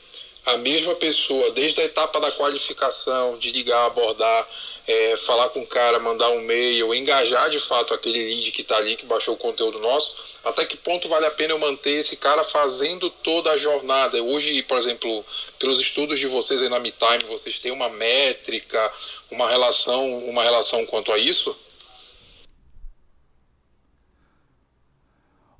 a 0.46 0.58
mesma 0.58 0.96
pessoa 0.96 1.52
desde 1.52 1.82
a 1.82 1.86
etapa 1.86 2.20
da 2.20 2.32
qualificação, 2.32 3.38
de 3.38 3.52
ligar, 3.52 3.86
abordar, 3.86 4.48
é, 4.88 5.18
falar 5.18 5.50
com 5.50 5.62
o 5.62 5.68
cara, 5.68 6.00
mandar 6.00 6.30
um 6.32 6.42
e-mail, 6.42 6.96
engajar 6.96 7.50
de 7.50 7.60
fato 7.60 7.94
aquele 7.94 8.18
lead 8.18 8.52
que 8.52 8.62
está 8.62 8.78
ali, 8.78 8.96
que 8.96 9.06
baixou 9.06 9.36
o 9.36 9.38
conteúdo 9.38 9.78
nosso, 9.80 10.16
até 10.44 10.66
que 10.66 10.78
ponto 10.78 11.08
vale 11.08 11.26
a 11.26 11.32
pena 11.32 11.54
eu 11.54 11.60
manter 11.60 12.00
esse 12.00 12.18
cara 12.18 12.44
fazendo 12.44 13.10
toda 13.10 13.52
a 13.52 13.58
jornada? 13.58 14.22
Hoje, 14.24 14.64
por 14.64 14.78
exemplo, 14.78 15.24
pelos 15.60 15.78
estudos 15.80 16.18
de 16.18 16.26
vocês 16.26 16.62
aí 16.62 16.70
na 16.70 16.80
MeTime, 16.80 17.26
vocês 17.28 17.60
têm 17.60 17.72
uma 17.72 17.90
métrica, 17.90 18.92
uma 19.30 19.48
relação, 19.50 20.20
uma 20.26 20.44
relação 20.44 20.86
quanto 20.86 21.12
a 21.12 21.20
isso? 21.20 21.56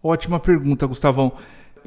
Ótima 0.02 0.40
pergunta, 0.40 0.88
Gustavão. 0.88 1.38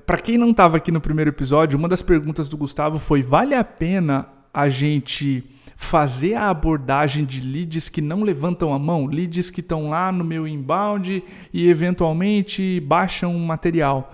Para 0.07 0.19
quem 0.19 0.37
não 0.37 0.51
estava 0.51 0.77
aqui 0.77 0.91
no 0.91 1.01
primeiro 1.01 1.31
episódio, 1.31 1.79
uma 1.79 1.89
das 1.89 2.03
perguntas 2.03 2.49
do 2.49 2.57
Gustavo 2.57 2.99
foi: 2.99 3.23
vale 3.23 3.55
a 3.55 3.63
pena 3.63 4.27
a 4.53 4.69
gente 4.69 5.45
fazer 5.77 6.35
a 6.35 6.49
abordagem 6.49 7.25
de 7.25 7.41
leads 7.41 7.89
que 7.89 8.01
não 8.01 8.23
levantam 8.23 8.73
a 8.73 8.79
mão, 8.79 9.07
leads 9.07 9.51
que 9.51 9.61
estão 9.61 9.91
lá 9.91 10.13
no 10.13 10.25
meu 10.25 10.47
inbound 10.47 11.23
e 11.53 11.69
eventualmente 11.69 12.81
baixam 12.81 13.35
material. 13.39 14.13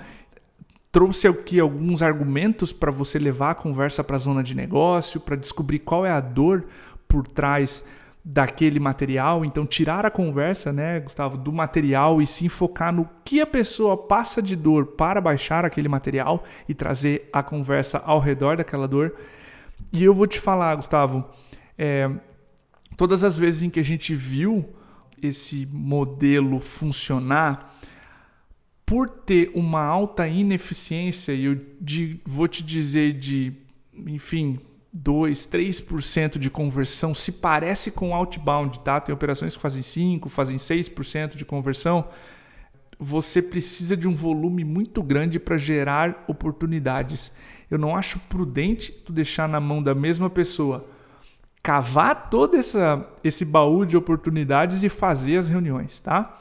Trouxe 0.90 1.28
aqui 1.28 1.60
alguns 1.60 2.00
argumentos 2.00 2.72
para 2.72 2.90
você 2.90 3.18
levar 3.18 3.50
a 3.50 3.54
conversa 3.54 4.02
para 4.02 4.16
a 4.16 4.18
zona 4.18 4.42
de 4.42 4.54
negócio, 4.54 5.20
para 5.20 5.36
descobrir 5.36 5.80
qual 5.80 6.06
é 6.06 6.10
a 6.10 6.20
dor 6.20 6.64
por 7.06 7.26
trás 7.26 7.84
daquele 8.30 8.78
material. 8.78 9.42
Então, 9.42 9.64
tirar 9.64 10.04
a 10.04 10.10
conversa, 10.10 10.70
né, 10.70 11.00
Gustavo, 11.00 11.38
do 11.38 11.50
material 11.50 12.20
e 12.20 12.26
se 12.26 12.44
enfocar 12.44 12.92
no 12.92 13.08
que 13.24 13.40
a 13.40 13.46
pessoa 13.46 13.96
passa 13.96 14.42
de 14.42 14.54
dor 14.54 14.88
para 14.88 15.18
baixar 15.18 15.64
aquele 15.64 15.88
material 15.88 16.44
e 16.68 16.74
trazer 16.74 17.26
a 17.32 17.42
conversa 17.42 18.02
ao 18.04 18.20
redor 18.20 18.58
daquela 18.58 18.86
dor. 18.86 19.16
E 19.90 20.04
eu 20.04 20.12
vou 20.12 20.26
te 20.26 20.38
falar, 20.38 20.74
Gustavo, 20.74 21.24
é, 21.78 22.10
todas 22.98 23.24
as 23.24 23.38
vezes 23.38 23.62
em 23.62 23.70
que 23.70 23.80
a 23.80 23.84
gente 23.84 24.14
viu 24.14 24.74
esse 25.22 25.66
modelo 25.72 26.60
funcionar, 26.60 27.80
por 28.84 29.08
ter 29.08 29.50
uma 29.54 29.82
alta 29.82 30.28
ineficiência, 30.28 31.32
e 31.32 31.44
eu 31.44 31.58
de, 31.80 32.20
vou 32.26 32.46
te 32.46 32.62
dizer 32.62 33.14
de, 33.14 33.54
enfim, 34.06 34.60
2, 34.92 35.46
3% 35.46 36.38
de 36.38 36.50
conversão, 36.50 37.14
se 37.14 37.32
parece 37.32 37.90
com 37.90 38.14
outbound, 38.14 38.80
tá? 38.80 39.00
Tem 39.00 39.14
operações 39.14 39.54
que 39.54 39.60
fazem 39.60 39.82
5, 39.82 40.28
fazem 40.28 40.56
6% 40.56 41.36
de 41.36 41.44
conversão. 41.44 42.08
Você 42.98 43.42
precisa 43.42 43.96
de 43.96 44.08
um 44.08 44.14
volume 44.14 44.64
muito 44.64 45.02
grande 45.02 45.38
para 45.38 45.56
gerar 45.56 46.24
oportunidades. 46.26 47.30
Eu 47.70 47.78
não 47.78 47.96
acho 47.96 48.18
prudente 48.20 48.90
tu 48.90 49.12
deixar 49.12 49.48
na 49.48 49.60
mão 49.60 49.82
da 49.82 49.94
mesma 49.94 50.30
pessoa 50.30 50.88
cavar 51.62 52.30
todo 52.30 52.56
essa, 52.56 53.06
esse 53.22 53.44
baú 53.44 53.84
de 53.84 53.94
oportunidades 53.94 54.82
e 54.82 54.88
fazer 54.88 55.36
as 55.36 55.50
reuniões, 55.50 56.00
tá? 56.00 56.40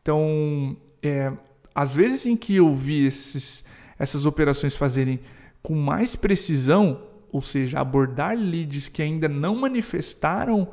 Então, 0.00 0.76
é, 1.02 1.32
às 1.74 1.92
vezes 1.92 2.26
em 2.26 2.36
que 2.36 2.56
eu 2.56 2.72
vi 2.72 3.06
esses, 3.06 3.64
essas 3.98 4.24
operações 4.24 4.76
fazerem 4.76 5.18
com 5.62 5.74
mais 5.74 6.14
precisão, 6.14 7.02
ou 7.32 7.42
seja, 7.42 7.80
abordar 7.80 8.36
leads 8.36 8.88
que 8.88 9.02
ainda 9.02 9.28
não 9.28 9.54
manifestaram 9.54 10.68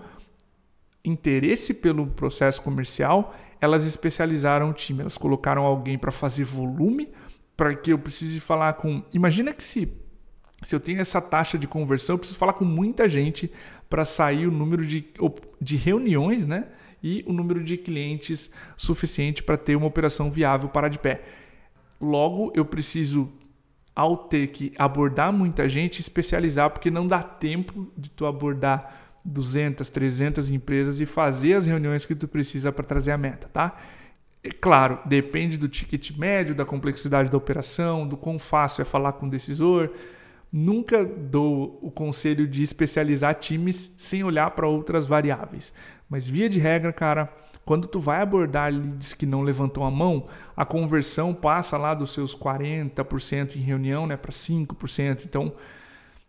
interesse 1.04 1.74
pelo 1.74 2.08
processo 2.08 2.62
comercial, 2.62 3.36
elas 3.62 3.86
especializaram 3.86 4.70
o 4.70 4.74
time, 4.74 5.02
elas 5.02 5.18
colocaram 5.18 5.64
alguém 5.64 5.98
para 5.98 6.12
fazer 6.12 6.44
volume, 6.44 7.10
para 7.56 7.76
que 7.76 7.94
eu 7.94 8.00
precise 8.00 8.40
falar 8.40 8.74
com. 8.74 9.04
Imagina 9.14 9.54
que 9.54 9.64
se 9.64 10.06
se 10.62 10.76
eu 10.76 10.80
tenho 10.80 11.00
essa 11.00 11.22
taxa 11.22 11.58
de 11.58 11.68
conversão, 11.68 12.16
eu 12.16 12.18
preciso 12.18 12.40
falar 12.40 12.54
com 12.54 12.66
muita 12.66 13.08
gente 13.08 13.52
para 13.90 14.06
sair 14.06 14.48
o 14.48 14.52
número 14.52 14.86
de, 14.86 15.06
de 15.62 15.76
reuniões, 15.76 16.46
né? 16.46 16.68
E 17.04 17.24
o 17.28 17.34
número 17.34 17.64
de 17.64 17.78
clientes 17.78 18.52
suficiente 18.76 19.44
para 19.44 19.58
ter 19.58 19.76
uma 19.76 19.86
operação 19.86 20.32
viável 20.32 20.70
para 20.70 20.88
de 20.88 20.98
pé. 20.98 21.22
Logo, 22.02 22.52
eu 22.56 22.66
preciso, 22.66 23.32
ao 23.96 24.18
ter 24.18 24.48
que 24.48 24.74
abordar 24.78 25.32
muita 25.32 25.70
gente, 25.70 26.02
especializar, 26.02 26.70
porque 26.70 26.92
não 26.92 27.08
dá 27.08 27.24
tempo 27.24 27.88
de 27.98 28.10
tu 28.10 28.26
abordar 28.26 29.20
200, 29.24 29.88
300 29.90 30.52
empresas 30.52 31.00
e 31.00 31.06
fazer 31.06 31.54
as 31.54 31.66
reuniões 31.66 32.06
que 32.06 32.14
tu 32.14 32.28
precisa 32.28 32.72
para 32.72 32.86
trazer 32.86 33.12
a 33.12 33.18
meta, 33.18 33.50
tá? 33.52 33.78
É 34.44 34.50
claro, 34.50 35.00
depende 35.06 35.58
do 35.58 35.68
ticket 35.68 36.12
médio, 36.18 36.54
da 36.54 36.66
complexidade 36.66 37.32
da 37.32 37.38
operação, 37.38 38.08
do 38.08 38.16
quão 38.16 38.38
fácil 38.38 38.84
é 38.84 38.86
falar 38.86 39.14
com 39.14 39.26
o 39.26 39.30
decisor. 39.30 39.90
Nunca 40.52 41.04
dou 41.04 41.80
o 41.82 41.90
conselho 41.90 42.48
de 42.48 42.62
especializar 42.62 43.34
times 43.36 43.96
sem 43.98 44.24
olhar 44.24 44.52
para 44.52 44.68
outras 44.68 45.06
variáveis. 45.06 45.74
Mas 46.08 46.28
via 46.28 46.48
de 46.48 46.60
regra, 46.60 46.94
cara, 46.94 47.34
quando 47.66 47.88
tu 47.88 48.00
vai 48.00 48.22
abordar 48.22 48.72
leads 48.72 49.16
que 49.16 49.26
não 49.26 49.42
levantam 49.42 49.84
a 49.84 49.90
mão, 49.90 50.28
a 50.56 50.64
conversão 50.64 51.34
passa 51.34 51.78
lá 51.78 51.96
dos 51.96 52.14
seus 52.14 52.36
40% 52.38 53.56
em 53.56 53.60
reunião 53.60 54.06
né, 54.06 54.16
para 54.16 54.32
5%. 54.32 55.22
Então, 55.26 55.52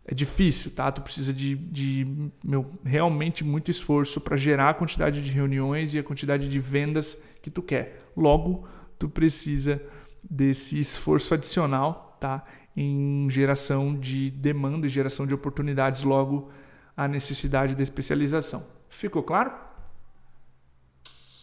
é 0.03 0.15
difícil, 0.15 0.71
tá? 0.71 0.91
Tu 0.91 1.01
precisa 1.01 1.31
de, 1.31 1.53
de 1.53 2.31
meu, 2.43 2.65
realmente 2.83 3.43
muito 3.43 3.69
esforço 3.69 4.19
para 4.19 4.35
gerar 4.35 4.69
a 4.69 4.73
quantidade 4.73 5.21
de 5.21 5.29
reuniões 5.29 5.93
e 5.93 5.99
a 5.99 6.03
quantidade 6.03 6.49
de 6.49 6.59
vendas 6.59 7.21
que 7.41 7.51
tu 7.51 7.61
quer. 7.61 8.09
Logo, 8.15 8.67
tu 8.97 9.07
precisa 9.07 9.81
desse 10.23 10.79
esforço 10.79 11.33
adicional, 11.35 12.17
tá? 12.19 12.43
Em 12.75 13.29
geração 13.29 13.93
de 13.93 14.31
demanda 14.31 14.87
e 14.87 14.89
geração 14.89 15.27
de 15.27 15.33
oportunidades, 15.33 16.01
logo 16.01 16.49
a 16.95 17.07
necessidade 17.07 17.75
da 17.75 17.83
especialização. 17.83 18.65
Ficou 18.89 19.21
claro? 19.21 19.66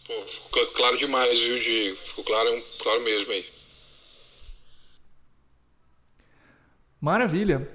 Pô, 0.06 0.26
ficou 0.26 0.66
claro 0.68 0.98
demais, 0.98 1.38
viu, 1.38 1.58
Diego? 1.58 1.96
Ficou 1.96 2.24
claro, 2.24 2.64
claro 2.78 3.00
mesmo 3.02 3.32
aí. 3.32 3.48
Maravilha. 7.00 7.68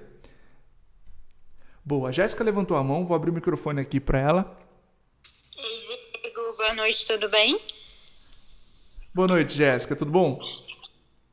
Boa, 1.84 2.10
a 2.10 2.12
Jéssica 2.12 2.44
levantou 2.44 2.78
a 2.78 2.84
mão, 2.84 3.06
vou 3.06 3.16
abrir 3.16 3.32
o 3.32 3.34
microfone 3.34 3.82
aqui 3.82 4.00
para 4.00 4.20
ela. 4.20 4.60
Ei, 5.58 5.80
Diego, 5.80 6.54
boa 6.56 6.74
noite, 6.76 7.06
tudo 7.06 7.28
bem? 7.30 7.60
Boa 9.12 9.28
noite, 9.28 9.56
Jéssica, 9.56 9.96
tudo 9.96 10.12
bom? 10.12 10.40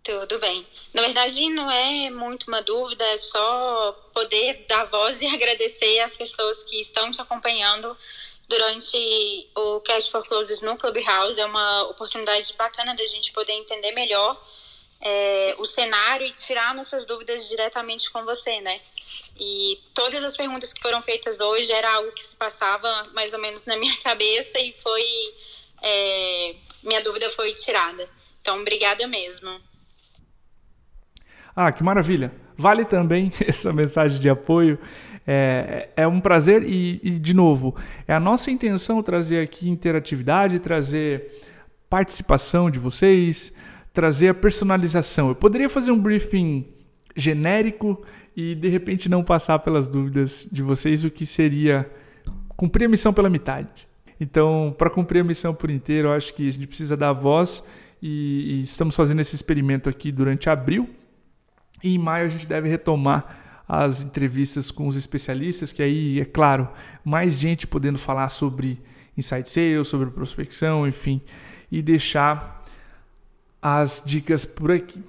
Tudo 0.03 0.39
bem. 0.39 0.67
Na 0.95 1.03
verdade, 1.03 1.49
não 1.51 1.71
é 1.71 2.09
muito 2.11 2.49
uma 2.49 2.63
dúvida, 2.63 3.05
é 3.05 3.19
só 3.19 3.93
poder 4.15 4.65
dar 4.67 4.85
voz 4.85 5.21
e 5.21 5.27
agradecer 5.35 6.01
às 6.01 6.17
pessoas 6.17 6.63
que 6.63 6.81
estão 6.81 7.11
te 7.11 7.21
acompanhando 7.21 7.95
durante 8.49 9.49
o 9.57 9.81
Cash 9.81 10.09
for 10.09 10.27
Closes 10.27 10.61
no 10.61 10.77
Clubhouse. 10.77 11.41
É 11.41 11.47
uma 11.47 11.83
oportunidade 11.85 12.55
bacana 12.57 12.95
da 12.95 13.05
gente 13.07 13.33
poder 13.33 13.53
entender 13.53 13.93
melhor 13.93 14.41
é, 15.01 15.55
o 15.59 15.65
cenário 15.65 16.27
e 16.27 16.31
tirar 16.31 16.75
nossas 16.75 17.05
dúvidas 17.05 17.49
diretamente 17.49 18.11
com 18.11 18.25
você, 18.25 18.61
né? 18.61 18.81
E 19.39 19.79
todas 19.95 20.25
as 20.25 20.37
perguntas 20.37 20.73
que 20.73 20.81
foram 20.81 21.03
feitas 21.03 21.41
hoje 21.41 21.71
era 21.73 21.93
algo 21.95 22.13
que 22.13 22.25
se 22.25 22.37
passava 22.37 22.89
mais 23.15 23.33
ou 23.33 23.41
menos 23.41 23.67
na 23.67 23.77
minha 23.77 23.97
cabeça 24.03 24.59
e 24.59 24.75
foi 24.79 25.03
é, 25.83 26.55
minha 26.83 27.01
dúvida 27.03 27.29
foi 27.31 27.53
tirada. 27.53 28.09
Então, 28.41 28.61
obrigada 28.61 29.07
mesmo. 29.07 29.61
Ah, 31.55 31.73
que 31.73 31.83
maravilha! 31.83 32.33
Vale 32.57 32.85
também 32.85 33.33
essa 33.47 33.73
mensagem 33.73 34.19
de 34.19 34.29
apoio. 34.29 34.79
É, 35.27 35.89
é 35.97 36.07
um 36.07 36.21
prazer 36.21 36.63
e, 36.63 37.01
e, 37.03 37.11
de 37.19 37.35
novo, 37.35 37.75
é 38.07 38.15
a 38.15 38.21
nossa 38.21 38.51
intenção 38.51 39.03
trazer 39.03 39.41
aqui 39.41 39.69
interatividade, 39.69 40.61
trazer 40.61 41.43
participação 41.91 42.71
de 42.71 42.79
vocês, 42.79 43.53
trazer 43.93 44.29
a 44.29 44.35
personalização. 44.35 45.31
Eu 45.31 45.35
poderia 45.35 45.69
fazer 45.69 45.91
um 45.91 45.99
briefing 45.99 46.67
genérico 47.17 48.03
e 48.37 48.55
de 48.55 48.69
repente 48.69 49.09
não 49.09 49.25
passar 49.25 49.59
pelas 49.59 49.89
dúvidas 49.89 50.47
de 50.51 50.63
vocês, 50.63 51.05
o 51.05 51.11
que 51.11 51.27
seria 51.27 51.91
cumprir 52.57 52.85
a 52.85 52.89
missão 52.89 53.13
pela 53.13 53.29
metade. 53.29 53.89
Então, 54.21 54.75
para 54.77 54.89
cumprir 54.89 55.21
a 55.21 55.25
missão 55.25 55.55
por 55.55 55.71
inteiro, 55.71 56.09
eu 56.09 56.13
acho 56.13 56.33
que 56.35 56.49
a 56.49 56.53
gente 56.53 56.67
precisa 56.67 56.97
dar 56.97 57.13
voz 57.13 57.65
e, 58.01 58.59
e 58.59 58.63
estamos 58.63 58.95
fazendo 58.95 59.21
esse 59.21 59.35
experimento 59.35 59.89
aqui 59.89 60.13
durante 60.13 60.49
abril. 60.49 60.89
E 61.83 61.95
em 61.95 61.99
maio 61.99 62.27
a 62.27 62.29
gente 62.29 62.47
deve 62.47 62.69
retomar 62.69 63.46
as 63.69 64.03
entrevistas 64.03 64.71
com 64.71 64.87
os 64.87 64.97
especialistas, 64.97 65.73
que 65.73 65.83
aí, 65.83 66.21
é 66.21 66.25
claro, 66.25 66.69
mais 67.05 67.39
gente 67.39 67.67
podendo 67.67 67.99
falar 67.99 68.29
sobre 68.29 68.79
insight 69.17 69.51
sales, 69.51 69.89
sobre 69.89 70.11
prospecção, 70.11 70.87
enfim, 70.87 71.21
e 71.71 71.83
deixar 71.83 72.65
as 73.61 74.03
dicas 74.05 74.45
por 74.45 74.71
aqui. 74.71 75.03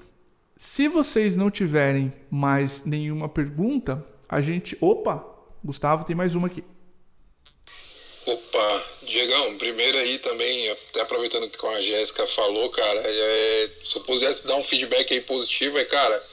Se 0.57 0.87
vocês 0.87 1.35
não 1.35 1.51
tiverem 1.51 2.11
mais 2.31 2.83
nenhuma 2.85 3.29
pergunta, 3.29 4.03
a 4.27 4.41
gente. 4.41 4.75
Opa! 4.81 5.23
Gustavo, 5.63 6.03
tem 6.03 6.15
mais 6.15 6.35
uma 6.35 6.47
aqui. 6.47 6.63
Opa, 8.25 8.83
Diegão, 9.03 9.57
primeiro 9.57 9.97
aí 9.97 10.17
também, 10.19 10.69
até 10.71 11.01
aproveitando 11.01 11.49
que 11.49 11.65
a 11.65 11.81
Jéssica 11.81 12.25
falou, 12.25 12.69
cara, 12.69 12.99
é, 13.05 13.69
se 13.85 13.95
eu 13.95 14.03
pudesse 14.03 14.47
dar 14.47 14.55
um 14.55 14.63
feedback 14.63 15.13
aí 15.13 15.21
positivo, 15.21 15.77
é, 15.77 15.85
cara, 15.85 16.23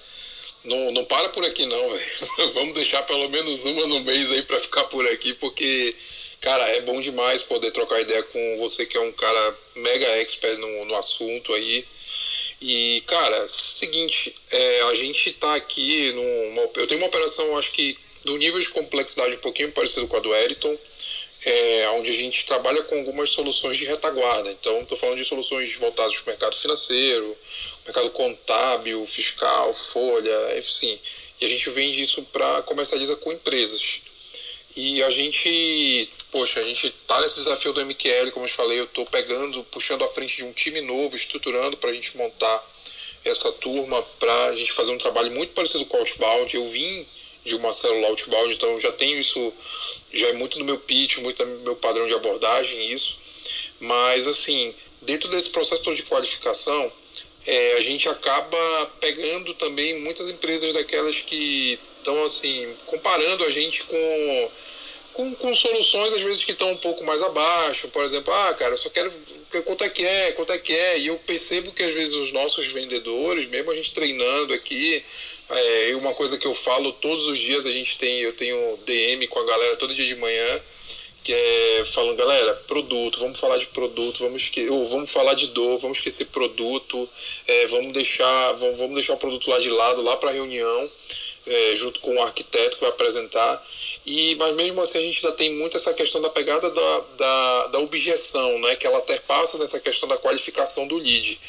não, 0.64 0.92
não 0.92 1.05
para 1.05 1.29
por 1.29 1.44
aqui 1.44 1.66
não, 1.66 1.90
velho. 1.90 2.53
Vamos 2.55 2.74
deixar 2.74 3.03
pelo 3.03 3.29
menos 3.29 3.64
uma 3.64 3.87
no 3.87 4.00
mês 4.00 4.33
aí 4.33 4.42
para 4.42 4.61
ficar 4.61 4.85
por 4.85 5.07
aqui, 5.09 5.35
porque, 5.35 5.94
cara, 6.40 6.64
é 6.77 6.81
bom 6.83 7.00
demais 7.00 7.42
poder 7.42 7.70
trocar 7.70 8.00
ideia 8.00 8.22
com 8.22 8.57
você 8.59 8.87
que 8.87 8.96
é 8.96 9.00
um 9.00 9.12
cara 9.12 9.59
mega 9.77 10.07
expert 10.18 10.59
no, 10.59 10.85
no 10.87 10.94
assunto 10.96 11.53
aí. 11.53 11.85
E, 12.61 13.03
cara, 13.07 13.48
seguinte, 13.48 14.35
é, 14.50 14.83
a 14.83 14.94
gente 14.94 15.33
tá 15.33 15.55
aqui 15.55 16.12
numa. 16.12 16.62
Eu 16.77 16.87
tenho 16.87 17.00
uma 17.00 17.09
operação, 17.09 17.59
acho 17.59 17.70
que 17.72 17.98
do 18.24 18.38
nível 18.38 18.59
de 18.59 18.68
complexidade 18.70 19.37
um 19.37 19.40
pouquinho 19.40 19.70
parecido 19.72 20.09
com 20.09 20.16
a 20.16 20.20
do 20.20 20.35
Eriton, 20.35 20.74
é, 21.44 21.88
onde 21.90 22.11
a 22.11 22.14
gente 22.14 22.44
trabalha 22.46 22.83
com 22.85 22.96
algumas 22.96 23.31
soluções 23.31 23.77
de 23.77 23.85
retaguarda. 23.85 24.50
Então, 24.50 24.81
estou 24.81 24.96
falando 24.96 25.18
de 25.18 25.24
soluções 25.24 25.74
voltadas 25.77 26.14
para 26.14 26.22
o 26.22 26.27
mercado 26.29 26.57
financeiro, 26.57 27.37
mercado 27.85 28.11
contábil, 28.11 29.07
fiscal, 29.07 29.73
folha, 29.73 30.59
enfim. 30.59 30.99
E 31.40 31.44
a 31.44 31.49
gente 31.49 31.68
vende 31.70 32.03
isso 32.03 32.23
para 32.25 32.62
comercializa 32.62 33.16
com 33.16 33.33
empresas. 33.33 34.01
E 34.77 35.03
a 35.05 35.11
gente, 35.11 36.11
poxa, 36.33 36.59
a 36.59 36.64
gente 36.64 36.90
tá 37.07 37.20
nesse 37.20 37.37
desafio 37.37 37.73
do 37.73 37.85
MQL, 37.85 38.33
como 38.33 38.47
eu 38.47 38.51
falei, 38.51 38.81
eu 38.81 38.87
tô 38.88 39.05
pegando, 39.07 39.62
puxando 39.64 40.03
à 40.05 40.09
frente 40.09 40.37
de 40.37 40.44
um 40.44 40.53
time 40.53 40.81
novo, 40.81 41.14
estruturando 41.14 41.77
para 41.77 41.90
a 41.90 41.92
gente 41.92 42.16
montar 42.16 42.75
essa 43.25 43.53
turma, 43.53 44.03
para 44.18 44.47
a 44.47 44.57
gente 44.57 44.73
fazer 44.73 44.90
um 44.90 44.99
trabalho 44.99 45.31
muito 45.31 45.53
parecido 45.53 45.85
com 45.87 45.97
o 45.97 46.01
Outbound. 46.01 46.55
Eu 46.55 46.66
vim 46.66 47.07
de 47.44 47.55
uma 47.55 47.73
célula 47.73 48.09
Outbound, 48.09 48.55
então 48.55 48.81
já 48.81 48.90
tenho 48.92 49.18
isso, 49.18 49.53
já 50.12 50.29
é 50.29 50.33
muito 50.33 50.59
no 50.59 50.64
meu 50.64 50.79
pitch, 50.79 51.18
muito 51.18 51.44
no 51.44 51.61
meu 51.61 51.77
padrão 51.77 52.07
de 52.07 52.14
abordagem 52.14 52.92
isso. 52.92 53.16
Mas, 53.79 54.27
assim, 54.27 54.75
dentro 55.03 55.29
desse 55.29 55.51
processo 55.51 55.83
todo 55.83 55.94
de 55.94 56.03
qualificação, 56.03 56.90
é, 57.46 57.74
a 57.74 57.80
gente 57.80 58.09
acaba 58.09 58.87
pegando 59.00 59.52
também 59.54 60.00
muitas 60.00 60.30
empresas 60.30 60.72
daquelas 60.72 61.16
que 61.16 61.78
estão 61.98 62.24
assim 62.24 62.74
comparando 62.87 63.44
a 63.44 63.50
gente 63.50 63.83
com, 63.85 64.50
com, 65.12 65.35
com 65.35 65.54
soluções 65.54 66.12
às 66.14 66.20
vezes 66.20 66.44
que 66.44 66.52
estão 66.52 66.72
um 66.72 66.76
pouco 66.76 67.04
mais 67.04 67.22
abaixo. 67.22 67.88
Por 67.88 68.02
exemplo 68.02 68.33
ah 68.33 68.54
cara 68.54 68.72
eu 68.72 68.78
só 68.78 68.88
quero 68.88 69.12
quanto 69.64 69.85
é 69.85 69.88
que 69.88 70.04
é 70.04 70.33
quanto 70.33 70.52
é 70.52 70.59
que 70.59 70.72
é. 70.72 70.98
E 70.98 71.07
eu 71.09 71.16
percebo 71.18 71.72
que 71.72 71.83
às 71.83 71.94
vezes 71.94 72.14
os 72.16 72.33
nossos 72.33 72.66
vendedores 72.68 73.46
mesmo 73.46 73.70
a 73.70 73.74
gente 73.74 73.92
treinando 73.92 74.52
aqui 74.54 75.04
é 75.50 75.94
uma 75.96 76.14
coisa 76.14 76.38
que 76.38 76.46
eu 76.46 76.54
falo 76.54 76.92
todos 76.92 77.26
os 77.26 77.38
dias 77.38 77.66
a 77.66 77.70
gente 77.70 77.98
tem 77.98 78.20
eu 78.20 78.33
tenho 78.33 78.78
DM 78.87 79.26
com 79.28 79.38
a 79.40 79.44
galera 79.44 79.76
todo 79.76 79.94
dia 79.94 80.07
de 80.07 80.16
manhã 80.16 80.62
é 81.33 81.85
falando, 81.87 82.17
galera, 82.17 82.55
produto, 82.67 83.19
vamos 83.19 83.39
falar 83.39 83.57
de 83.59 83.67
produto, 83.69 84.19
vamos, 84.21 84.43
esque 84.43 84.69
ou 84.69 84.87
vamos 84.87 85.11
falar 85.11 85.35
de 85.35 85.49
dor, 85.49 85.79
vamos 85.79 85.99
esquecer 85.99 86.27
produto, 86.27 87.09
é, 87.47 87.67
vamos 87.69 87.93
deixar 87.93 88.53
vamos, 88.53 88.77
vamos 88.77 88.95
deixar 88.95 89.15
o 89.15 89.17
produto 89.17 89.49
lá 89.49 89.59
de 89.59 89.71
lado, 89.71 90.03
lá 90.03 90.17
para 90.17 90.31
a 90.31 90.33
reunião, 90.33 90.91
é, 91.47 91.77
junto 91.77 92.01
com 92.01 92.15
o 92.15 92.23
arquiteto 92.23 92.77
que 92.77 92.83
vai 92.83 92.91
apresentar. 92.91 93.67
E, 94.07 94.35
mas 94.37 94.55
mesmo 94.55 94.83
assim 94.83 94.99
a 94.99 95.03
gente 95.03 95.25
ainda 95.25 95.37
tem 95.37 95.55
muito 95.55 95.77
essa 95.77 95.95
questão 95.95 96.21
da 96.21 96.29
pegada 96.29 96.71
da, 96.71 97.01
da, 97.17 97.67
da 97.69 97.79
objeção, 97.79 98.59
né, 98.61 98.77
que 98.77 98.87
ela 98.87 98.99
até 98.99 99.19
passa 99.21 99.57
nessa 99.59 99.81
questão 99.81 100.09
da 100.09 100.19
qualificação 100.19 100.87
do 100.87 100.99
lead. 100.99 101.41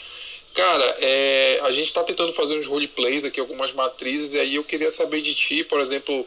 Cara, 0.53 0.95
é, 1.01 1.59
a 1.63 1.71
gente 1.73 1.87
está 1.87 2.01
tentando 2.01 2.31
fazer 2.31 2.57
uns 2.57 2.65
roleplays 2.65 3.25
aqui, 3.25 3.41
algumas 3.41 3.73
matrizes, 3.73 4.33
e 4.33 4.39
aí 4.39 4.55
eu 4.55 4.63
queria 4.63 4.89
saber 4.89 5.21
de 5.21 5.35
ti, 5.35 5.65
por 5.65 5.81
exemplo, 5.81 6.25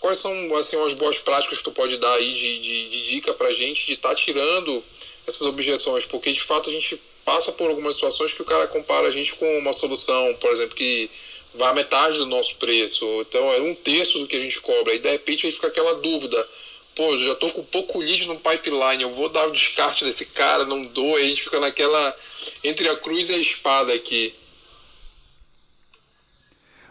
quais 0.00 0.18
são 0.18 0.32
assim, 0.56 0.76
umas 0.76 0.94
boas 0.94 1.18
práticas 1.18 1.58
que 1.58 1.64
tu 1.64 1.70
pode 1.70 1.98
dar 1.98 2.14
aí 2.14 2.32
de, 2.32 2.58
de, 2.58 2.88
de 2.88 3.02
dica 3.02 3.34
pra 3.34 3.52
gente 3.52 3.86
de 3.86 3.92
estar 3.92 4.08
tá 4.08 4.14
tirando 4.14 4.82
essas 5.28 5.42
objeções, 5.42 6.06
porque 6.06 6.32
de 6.32 6.42
fato 6.42 6.70
a 6.70 6.72
gente 6.72 7.00
passa 7.24 7.52
por 7.52 7.68
algumas 7.68 7.94
situações 7.94 8.32
que 8.32 8.42
o 8.42 8.46
cara 8.46 8.66
compara 8.66 9.06
a 9.06 9.10
gente 9.10 9.34
com 9.34 9.58
uma 9.58 9.72
solução, 9.72 10.34
por 10.40 10.50
exemplo, 10.50 10.74
que 10.74 11.08
vai 11.54 11.68
a 11.68 11.74
metade 11.74 12.18
do 12.18 12.26
nosso 12.26 12.56
preço, 12.56 13.04
então 13.20 13.52
é 13.52 13.60
um 13.60 13.74
terço 13.74 14.18
do 14.18 14.26
que 14.26 14.36
a 14.36 14.40
gente 14.40 14.60
cobra, 14.60 14.94
e 14.94 14.98
de 14.98 15.10
repente 15.10 15.46
aí 15.46 15.52
fica 15.52 15.66
aquela 15.66 15.94
dúvida, 15.96 16.48
pô, 16.96 17.16
já 17.18 17.34
tô 17.34 17.50
com 17.50 17.62
pouco 17.62 17.98
lead 17.98 18.26
no 18.26 18.38
pipeline, 18.38 19.02
eu 19.02 19.12
vou 19.12 19.28
dar 19.28 19.46
o 19.46 19.52
descarte 19.52 20.04
desse 20.04 20.26
cara, 20.26 20.64
não 20.64 20.84
dou, 20.86 21.16
a 21.16 21.22
gente 21.22 21.42
fica 21.42 21.60
naquela 21.60 22.16
entre 22.64 22.88
a 22.88 22.96
cruz 22.96 23.28
e 23.28 23.34
a 23.34 23.38
espada 23.38 23.92
aqui? 23.92 24.34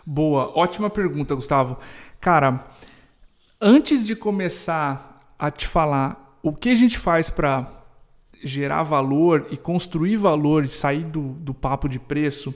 Boa, 0.06 0.52
ótima 0.56 0.90
pergunta, 0.90 1.36
Gustavo. 1.36 1.80
Cara, 2.20 2.66
antes 3.60 4.06
de 4.06 4.16
começar 4.16 5.34
a 5.38 5.52
te 5.52 5.68
falar 5.68 6.40
o 6.42 6.54
que 6.54 6.70
a 6.70 6.76
gente 6.76 6.98
faz 6.98 7.30
para 7.30 7.84
gerar 8.42 8.84
valor 8.84 9.48
e 9.52 9.58
construir 9.58 10.16
valor 10.16 10.64
e 10.64 10.70
sair 10.70 11.04
do, 11.04 11.34
do 11.34 11.54
papo 11.54 11.90
de 11.90 12.00
preço, 12.00 12.52
o 12.52 12.56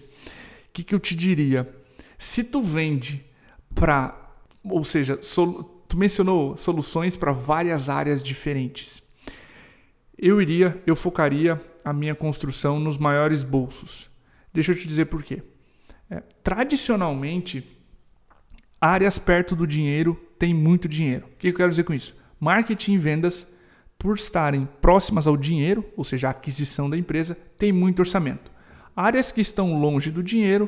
que, 0.71 0.83
que 0.83 0.95
eu 0.95 0.99
te 0.99 1.15
diria? 1.15 1.69
Se 2.17 2.43
tu 2.43 2.61
vende 2.61 3.25
para, 3.75 4.17
ou 4.63 4.83
seja, 4.83 5.17
tu 5.17 5.97
mencionou 5.97 6.55
soluções 6.55 7.17
para 7.17 7.33
várias 7.33 7.89
áreas 7.89 8.23
diferentes. 8.23 9.03
Eu 10.17 10.41
iria, 10.41 10.81
eu 10.87 10.95
focaria 10.95 11.61
a 11.83 11.91
minha 11.91 12.15
construção 12.15 12.79
nos 12.79 12.97
maiores 12.97 13.43
bolsos. 13.43 14.09
Deixa 14.53 14.71
eu 14.71 14.77
te 14.77 14.87
dizer 14.87 15.05
por 15.05 15.21
quê. 15.21 15.43
É, 16.09 16.21
tradicionalmente, 16.41 17.67
áreas 18.79 19.19
perto 19.19 19.55
do 19.55 19.67
dinheiro 19.67 20.17
têm 20.43 20.53
muito 20.53 20.89
dinheiro. 20.89 21.25
O 21.27 21.37
que 21.37 21.47
eu 21.47 21.53
quero 21.53 21.69
dizer 21.69 21.85
com 21.85 21.93
isso? 21.93 22.13
Marketing 22.37 22.95
e 22.95 22.97
vendas, 22.97 23.55
por 23.97 24.17
estarem 24.17 24.67
próximas 24.81 25.25
ao 25.25 25.37
dinheiro, 25.37 25.85
ou 25.95 26.03
seja, 26.03 26.27
a 26.27 26.31
aquisição 26.31 26.89
da 26.89 26.97
empresa, 26.97 27.37
tem 27.57 27.71
muito 27.71 28.01
orçamento. 28.01 28.51
Áreas 28.93 29.31
que 29.31 29.39
estão 29.39 29.79
longe 29.79 30.11
do 30.11 30.21
dinheiro 30.21 30.67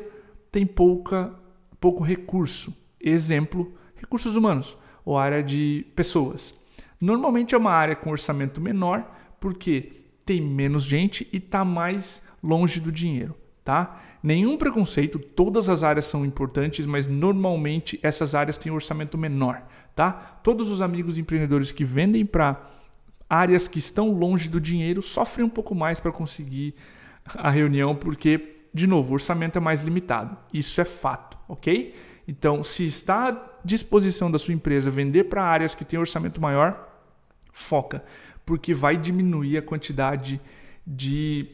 têm 0.50 0.66
pouca, 0.66 1.36
pouco 1.78 2.06
recurso. 2.06 2.74
Exemplo, 3.02 3.78
recursos 3.98 4.38
humanos 4.38 4.78
ou 5.04 5.18
área 5.18 5.44
de 5.44 5.86
pessoas. 5.94 6.58
Normalmente 7.02 7.54
é 7.54 7.58
uma 7.58 7.72
área 7.72 7.98
com 7.98 8.12
orçamento 8.12 8.62
menor, 8.62 9.14
porque 9.42 9.92
tem 10.26 10.42
menos 10.42 10.86
gente 10.86 11.28
e 11.34 11.38
está 11.38 11.66
mais 11.66 12.30
longe 12.42 12.80
do 12.80 12.94
dinheiro, 12.94 13.36
tá? 13.62 14.02
Nenhum 14.26 14.58
preconceito, 14.58 15.20
todas 15.20 15.70
as 15.70 15.84
áreas 15.84 16.06
são 16.06 16.26
importantes, 16.26 16.88
mas 16.88 17.06
normalmente 17.06 18.00
essas 18.02 18.34
áreas 18.34 18.58
têm 18.58 18.72
um 18.72 18.76
orçamento 18.76 19.18
menor, 19.18 19.62
tá? 19.96 20.12
Todos 20.44 20.72
os 20.72 20.82
amigos 20.82 21.20
empreendedores 21.20 21.72
que 21.72 21.86
vendem 21.86 22.26
para 22.26 22.60
áreas 23.30 23.68
que 23.68 23.78
estão 23.78 24.12
longe 24.12 24.50
do 24.50 24.60
dinheiro 24.60 25.02
sofrem 25.02 25.46
um 25.46 25.50
pouco 25.50 25.76
mais 25.76 26.00
para 26.00 26.12
conseguir 26.12 26.74
a 27.36 27.52
reunião, 27.52 27.96
porque, 27.96 28.64
de 28.74 28.88
novo, 28.88 29.12
o 29.12 29.14
orçamento 29.14 29.58
é 29.58 29.62
mais 29.62 29.82
limitado. 29.82 30.36
Isso 30.52 30.82
é 30.82 30.86
fato, 30.86 31.38
ok? 31.48 31.94
Então, 32.28 32.64
se 32.64 32.84
está 32.88 33.30
à 33.30 33.38
disposição 33.64 34.32
da 34.32 34.40
sua 34.40 34.56
empresa 34.56 34.90
vender 34.90 35.26
para 35.26 35.44
áreas 35.44 35.76
que 35.76 35.86
têm 35.86 36.00
orçamento 36.00 36.42
maior, 36.42 36.90
foca 37.54 38.04
porque 38.46 38.74
vai 38.74 38.96
diminuir 38.96 39.58
a 39.58 39.62
quantidade 39.62 40.40
de 40.86 41.48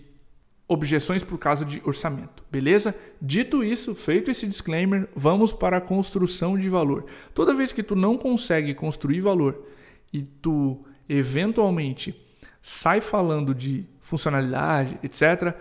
objeções 0.67 1.23
por 1.23 1.37
causa 1.37 1.63
de 1.63 1.81
orçamento, 1.85 2.40
beleza? 2.51 2.93
Dito 3.21 3.63
isso, 3.63 3.95
feito 3.95 4.29
esse 4.29 4.45
disclaimer, 4.45 5.07
vamos 5.15 5.53
para 5.53 5.77
a 5.77 5.81
construção 5.81 6.57
de 6.57 6.67
valor. 6.67 7.05
Toda 7.33 7.53
vez 7.53 7.71
que 7.71 7.81
tu 7.81 7.95
não 7.95 8.17
consegue 8.17 8.73
construir 8.73 9.21
valor 9.21 9.65
e 10.11 10.21
tu 10.21 10.83
eventualmente 11.07 12.13
sai 12.61 12.99
falando 12.99 13.55
de 13.55 13.85
funcionalidade, 14.01 14.99
etc., 15.01 15.55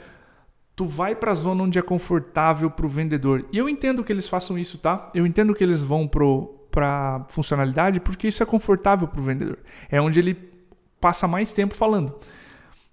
tu 0.74 0.86
vai 0.86 1.14
para 1.14 1.30
a 1.30 1.34
zona 1.34 1.62
onde 1.62 1.78
é 1.78 1.82
confortável 1.82 2.70
para 2.70 2.86
o 2.86 2.88
vendedor. 2.88 3.46
E 3.52 3.58
eu 3.58 3.68
entendo 3.68 4.02
que 4.02 4.12
eles 4.12 4.26
façam 4.26 4.58
isso, 4.58 4.78
tá? 4.78 5.10
Eu 5.14 5.26
entendo 5.26 5.54
que 5.54 5.62
eles 5.62 5.82
vão 5.82 6.08
para 6.08 7.24
funcionalidade 7.28 8.00
porque 8.00 8.26
isso 8.28 8.42
é 8.42 8.46
confortável 8.46 9.06
para 9.06 9.20
o 9.20 9.22
vendedor. 9.22 9.58
É 9.90 10.00
onde 10.00 10.18
ele 10.18 10.34
passa 11.00 11.28
mais 11.28 11.52
tempo 11.52 11.74
falando. 11.74 12.14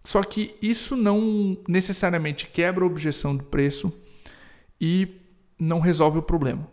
Só 0.08 0.24
que 0.24 0.56
isso 0.62 0.96
não 0.96 1.58
necessariamente 1.67 2.48
quebra 2.48 2.86
a 2.86 2.88
objeção 2.88 3.36
do 3.36 3.43
preço 3.43 3.93
e 4.80 5.06
não 5.60 5.82
resolve 5.82 6.17
o 6.20 6.22
problema. 6.22 6.65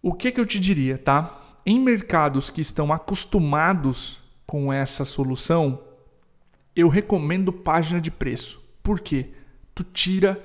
O 0.00 0.12
que, 0.12 0.30
que 0.30 0.38
eu 0.38 0.46
te 0.46 0.60
diria, 0.60 0.96
tá? 0.96 1.58
Em 1.66 1.80
mercados 1.80 2.50
que 2.50 2.60
estão 2.60 2.92
acostumados 2.92 4.20
com 4.46 4.72
essa 4.72 5.04
solução, 5.04 5.82
eu 6.76 6.88
recomendo 6.88 7.52
página 7.52 8.00
de 8.00 8.12
preço. 8.12 8.62
Por 8.80 9.00
quê? 9.00 9.30
Tu 9.74 9.82
tira 9.82 10.40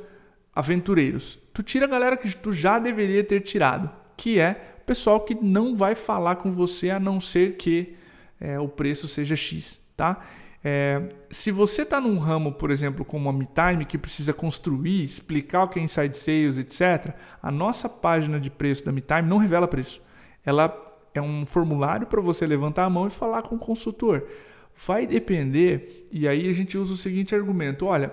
aventureiros. 0.55 1.37
Tu 1.53 1.61
tira 1.61 1.85
a 1.85 1.89
galera 1.89 2.17
que 2.17 2.35
tu 2.35 2.51
já 2.51 2.79
deveria 2.79 3.23
ter 3.23 3.41
tirado, 3.41 3.91
que 4.17 4.39
é 4.39 4.79
o 4.81 4.85
pessoal 4.85 5.19
que 5.19 5.35
não 5.35 5.75
vai 5.75 5.93
falar 5.93 6.37
com 6.37 6.51
você 6.51 6.89
a 6.89 6.99
não 6.99 7.21
ser 7.21 7.57
que 7.57 7.95
é, 8.41 8.59
o 8.59 8.67
preço 8.67 9.07
seja 9.07 9.35
X, 9.35 9.79
tá? 9.95 10.19
É, 10.63 11.07
se 11.29 11.51
você 11.51 11.83
está 11.83 12.01
num 12.01 12.17
ramo, 12.17 12.51
por 12.51 12.69
exemplo, 12.69 13.05
como 13.05 13.29
a 13.29 13.33
MeTime, 13.33 13.85
que 13.85 13.97
precisa 13.97 14.33
construir, 14.33 15.03
explicar 15.03 15.63
o 15.63 15.67
que 15.67 15.79
é 15.79 15.83
Inside 15.83 16.17
Sales, 16.17 16.57
etc., 16.57 17.13
a 17.41 17.51
nossa 17.51 17.87
página 17.87 18.39
de 18.39 18.49
preço 18.49 18.83
da 18.83 18.91
MeTime 18.91 19.23
não 19.23 19.37
revela 19.37 19.67
preço. 19.67 20.01
Ela 20.45 20.75
é 21.13 21.21
um 21.21 21.45
formulário 21.45 22.07
para 22.07 22.21
você 22.21 22.45
levantar 22.45 22.85
a 22.85 22.89
mão 22.89 23.07
e 23.07 23.11
falar 23.11 23.41
com 23.41 23.55
o 23.55 23.59
consultor. 23.59 24.27
Vai 24.85 25.07
depender, 25.07 26.07
e 26.11 26.27
aí 26.27 26.49
a 26.49 26.53
gente 26.53 26.77
usa 26.77 26.93
o 26.93 26.97
seguinte 26.97 27.35
argumento: 27.35 27.85
olha, 27.85 28.11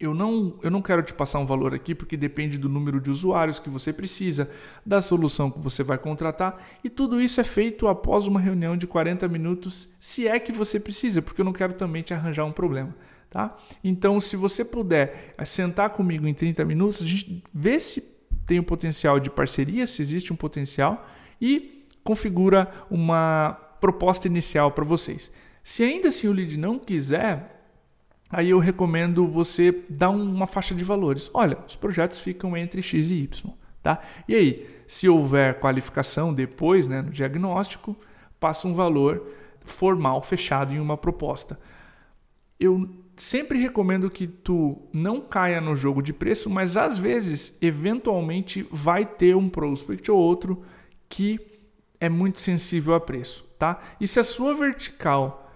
eu 0.00 0.14
não, 0.14 0.58
eu 0.62 0.70
não 0.70 0.82
quero 0.82 1.02
te 1.02 1.14
passar 1.14 1.38
um 1.38 1.46
valor 1.46 1.74
aqui 1.74 1.94
porque 1.94 2.16
depende 2.16 2.58
do 2.58 2.68
número 2.68 3.00
de 3.00 3.10
usuários 3.10 3.58
que 3.58 3.70
você 3.70 3.92
precisa, 3.92 4.50
da 4.84 5.00
solução 5.00 5.50
que 5.50 5.60
você 5.60 5.82
vai 5.82 5.96
contratar 5.96 6.66
e 6.82 6.90
tudo 6.90 7.20
isso 7.20 7.40
é 7.40 7.44
feito 7.44 7.86
após 7.86 8.26
uma 8.26 8.40
reunião 8.40 8.76
de 8.76 8.86
40 8.86 9.28
minutos, 9.28 9.90
se 10.00 10.26
é 10.26 10.40
que 10.40 10.52
você 10.52 10.80
precisa, 10.80 11.22
porque 11.22 11.40
eu 11.40 11.44
não 11.44 11.52
quero 11.52 11.74
também 11.74 12.02
te 12.02 12.12
arranjar 12.12 12.44
um 12.44 12.52
problema. 12.52 12.94
Tá? 13.30 13.56
Então, 13.82 14.20
se 14.20 14.36
você 14.36 14.62
puder 14.62 15.34
sentar 15.46 15.88
comigo 15.90 16.26
em 16.26 16.34
30 16.34 16.66
minutos, 16.66 17.02
a 17.02 17.06
gente 17.06 17.42
vê 17.54 17.80
se 17.80 18.12
tem 18.46 18.58
o 18.58 18.62
um 18.62 18.64
potencial 18.64 19.18
de 19.18 19.30
parceria, 19.30 19.86
se 19.86 20.02
existe 20.02 20.34
um 20.34 20.36
potencial 20.36 21.08
e 21.40 21.86
configura 22.04 22.70
uma 22.90 23.58
proposta 23.80 24.28
inicial 24.28 24.70
para 24.70 24.84
vocês. 24.84 25.30
Se 25.62 25.82
ainda 25.82 26.08
assim 26.08 26.28
o 26.28 26.32
lead 26.32 26.58
não 26.58 26.78
quiser, 26.78 27.61
aí 28.32 28.50
eu 28.50 28.58
recomendo 28.58 29.26
você 29.26 29.84
dar 29.88 30.10
uma 30.10 30.46
faixa 30.46 30.74
de 30.74 30.82
valores. 30.82 31.30
Olha, 31.34 31.58
os 31.68 31.76
projetos 31.76 32.18
ficam 32.18 32.56
entre 32.56 32.82
X 32.82 33.10
e 33.10 33.16
Y. 33.16 33.52
Tá? 33.82 34.00
E 34.26 34.34
aí, 34.34 34.70
se 34.86 35.08
houver 35.08 35.60
qualificação 35.60 36.32
depois, 36.32 36.88
né, 36.88 37.02
no 37.02 37.10
diagnóstico, 37.10 37.96
passa 38.40 38.66
um 38.66 38.74
valor 38.74 39.26
formal 39.64 40.22
fechado 40.22 40.72
em 40.72 40.80
uma 40.80 40.96
proposta. 40.96 41.58
Eu 42.58 42.88
sempre 43.16 43.60
recomendo 43.60 44.10
que 44.10 44.26
tu 44.26 44.80
não 44.92 45.20
caia 45.20 45.60
no 45.60 45.76
jogo 45.76 46.02
de 46.02 46.12
preço, 46.12 46.48
mas 46.48 46.76
às 46.76 46.96
vezes, 46.98 47.58
eventualmente, 47.60 48.66
vai 48.70 49.04
ter 49.04 49.36
um 49.36 49.48
prospect 49.48 50.10
ou 50.10 50.18
outro 50.18 50.62
que 51.08 51.40
é 52.00 52.08
muito 52.08 52.40
sensível 52.40 52.94
a 52.94 53.00
preço, 53.00 53.44
tá? 53.58 53.80
E 54.00 54.08
se 54.08 54.18
a 54.18 54.24
sua 54.24 54.54
vertical 54.54 55.52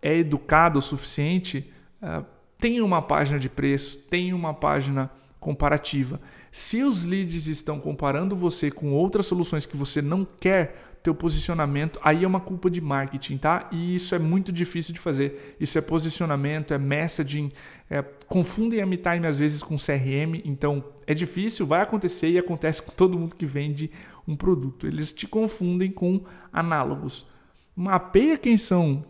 é 0.00 0.16
educada 0.16 0.78
o 0.78 0.82
suficiente, 0.82 1.70
ah, 2.02 2.24
tem 2.58 2.80
uma 2.80 3.00
página 3.00 3.38
de 3.38 3.48
preço, 3.48 3.98
tem 3.98 4.32
uma 4.32 4.52
página 4.52 5.10
comparativa. 5.38 6.20
Se 6.50 6.82
os 6.82 7.04
leads 7.04 7.46
estão 7.46 7.80
comparando 7.80 8.36
você 8.36 8.70
com 8.70 8.92
outras 8.92 9.26
soluções 9.26 9.64
que 9.64 9.76
você 9.76 10.02
não 10.02 10.24
quer 10.24 10.92
teu 11.02 11.14
posicionamento, 11.14 11.98
aí 12.02 12.22
é 12.22 12.26
uma 12.26 12.38
culpa 12.38 12.70
de 12.70 12.80
marketing, 12.80 13.36
tá? 13.36 13.68
E 13.72 13.96
isso 13.96 14.14
é 14.14 14.18
muito 14.18 14.52
difícil 14.52 14.94
de 14.94 15.00
fazer. 15.00 15.56
Isso 15.58 15.76
é 15.76 15.80
posicionamento, 15.80 16.72
é 16.72 16.78
messaging, 16.78 17.50
é, 17.90 18.02
confundem 18.28 18.80
a 18.80 18.86
MeTime 18.86 19.26
às 19.26 19.38
vezes 19.38 19.62
com 19.62 19.76
CRM, 19.76 20.40
então 20.44 20.84
é 21.06 21.12
difícil, 21.12 21.66
vai 21.66 21.82
acontecer 21.82 22.30
e 22.30 22.38
acontece 22.38 22.82
com 22.82 22.92
todo 22.92 23.18
mundo 23.18 23.34
que 23.34 23.46
vende 23.46 23.90
um 24.26 24.36
produto. 24.36 24.86
Eles 24.86 25.12
te 25.12 25.26
confundem 25.26 25.90
com 25.90 26.22
análogos. 26.52 27.26
Mapeia 27.74 28.36
quem 28.36 28.56
são 28.56 29.04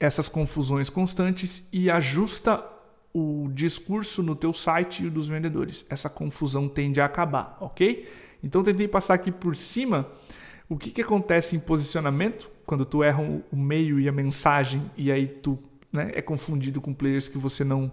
essas 0.00 0.28
confusões 0.28 0.88
constantes 0.88 1.68
e 1.72 1.90
ajusta 1.90 2.64
o 3.12 3.48
discurso 3.52 4.22
no 4.22 4.36
teu 4.36 4.52
site 4.52 5.06
e 5.06 5.10
dos 5.10 5.26
vendedores. 5.26 5.84
Essa 5.90 6.08
confusão 6.08 6.68
tende 6.68 7.00
a 7.00 7.06
acabar, 7.06 7.56
ok? 7.60 8.08
Então 8.42 8.62
tentei 8.62 8.86
passar 8.86 9.14
aqui 9.14 9.32
por 9.32 9.56
cima 9.56 10.08
o 10.68 10.76
que, 10.76 10.90
que 10.90 11.00
acontece 11.00 11.56
em 11.56 11.60
posicionamento 11.60 12.50
quando 12.66 12.84
tu 12.84 13.02
erra 13.02 13.22
o 13.22 13.56
meio 13.56 13.98
e 13.98 14.08
a 14.08 14.12
mensagem 14.12 14.90
e 14.96 15.10
aí 15.10 15.26
tu 15.26 15.58
né, 15.90 16.12
é 16.14 16.22
confundido 16.22 16.80
com 16.80 16.92
players 16.92 17.28
que 17.28 17.38
você 17.38 17.64
não, 17.64 17.90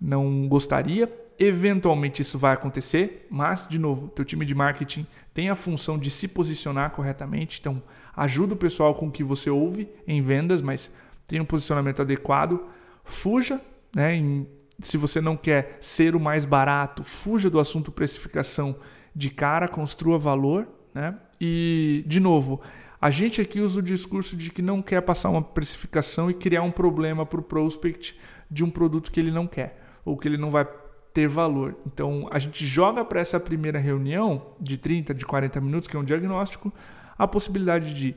não 0.00 0.48
gostaria. 0.48 1.10
Eventualmente 1.38 2.20
isso 2.20 2.38
vai 2.38 2.52
acontecer, 2.52 3.26
mas 3.30 3.66
de 3.68 3.78
novo, 3.78 4.08
teu 4.08 4.24
time 4.24 4.44
de 4.44 4.54
marketing 4.54 5.06
tem 5.32 5.48
a 5.48 5.56
função 5.56 5.96
de 5.96 6.10
se 6.10 6.28
posicionar 6.28 6.90
corretamente, 6.90 7.60
então 7.60 7.80
ajuda 8.14 8.54
o 8.54 8.56
pessoal 8.56 8.94
com 8.94 9.06
o 9.06 9.10
que 9.10 9.24
você 9.24 9.48
ouve 9.48 9.88
em 10.06 10.20
vendas, 10.20 10.60
mas 10.60 10.94
tenha 11.30 11.42
um 11.42 11.46
posicionamento 11.46 12.02
adequado. 12.02 12.60
Fuja, 13.04 13.60
né, 13.94 14.16
em, 14.16 14.48
se 14.80 14.96
você 14.96 15.20
não 15.20 15.36
quer 15.36 15.78
ser 15.80 16.16
o 16.16 16.20
mais 16.20 16.44
barato, 16.44 17.04
fuja 17.04 17.48
do 17.48 17.60
assunto 17.60 17.92
precificação 17.92 18.74
de 19.14 19.30
cara, 19.30 19.68
construa 19.68 20.18
valor, 20.18 20.66
né? 20.92 21.14
E 21.40 22.02
de 22.04 22.18
novo, 22.18 22.60
a 23.00 23.10
gente 23.10 23.40
aqui 23.40 23.60
usa 23.60 23.78
o 23.78 23.82
discurso 23.82 24.36
de 24.36 24.50
que 24.50 24.60
não 24.60 24.82
quer 24.82 25.00
passar 25.02 25.30
uma 25.30 25.40
precificação 25.40 26.28
e 26.28 26.34
criar 26.34 26.62
um 26.62 26.70
problema 26.72 27.24
para 27.24 27.38
o 27.38 27.42
prospect 27.42 28.18
de 28.50 28.64
um 28.64 28.70
produto 28.70 29.12
que 29.12 29.20
ele 29.20 29.30
não 29.30 29.46
quer 29.46 29.80
ou 30.04 30.16
que 30.16 30.26
ele 30.26 30.36
não 30.36 30.50
vai 30.50 30.66
ter 31.14 31.28
valor. 31.28 31.76
Então 31.86 32.28
a 32.30 32.40
gente 32.40 32.66
joga 32.66 33.04
para 33.04 33.20
essa 33.20 33.38
primeira 33.38 33.78
reunião 33.78 34.54
de 34.60 34.76
30, 34.76 35.14
de 35.14 35.24
40 35.24 35.60
minutos, 35.60 35.88
que 35.88 35.96
é 35.96 35.98
um 35.98 36.04
diagnóstico, 36.04 36.72
a 37.16 37.26
possibilidade 37.28 37.94
de 37.94 38.16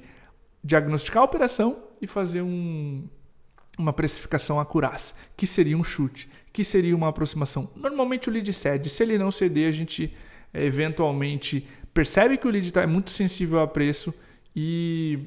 diagnosticar 0.64 1.22
a 1.22 1.26
operação 1.26 1.84
e 2.02 2.08
fazer 2.08 2.42
um, 2.42 3.08
uma 3.78 3.92
precificação 3.92 4.60
acuraz, 4.60 5.16
que 5.36 5.46
seria 5.46 5.78
um 5.78 5.84
chute, 5.84 6.30
que 6.52 6.64
seria 6.64 6.96
uma 6.96 7.10
aproximação. 7.10 7.70
Normalmente 7.76 8.30
o 8.30 8.32
lead 8.32 8.52
cede, 8.54 8.90
se 8.90 9.04
ele 9.04 9.18
não 9.18 9.32
ceder, 9.32 9.68
a 9.68 9.72
gente 9.72 10.16
é, 10.54 10.64
eventualmente 10.64 11.68
percebe 11.94 12.38
que 12.38 12.48
o 12.48 12.52
lead 12.52 12.72
tá, 12.72 12.82
é 12.82 12.88
muito 12.88 13.10
sensível 13.10 13.60
a 13.60 13.68
preço 13.68 14.14
e, 14.56 15.20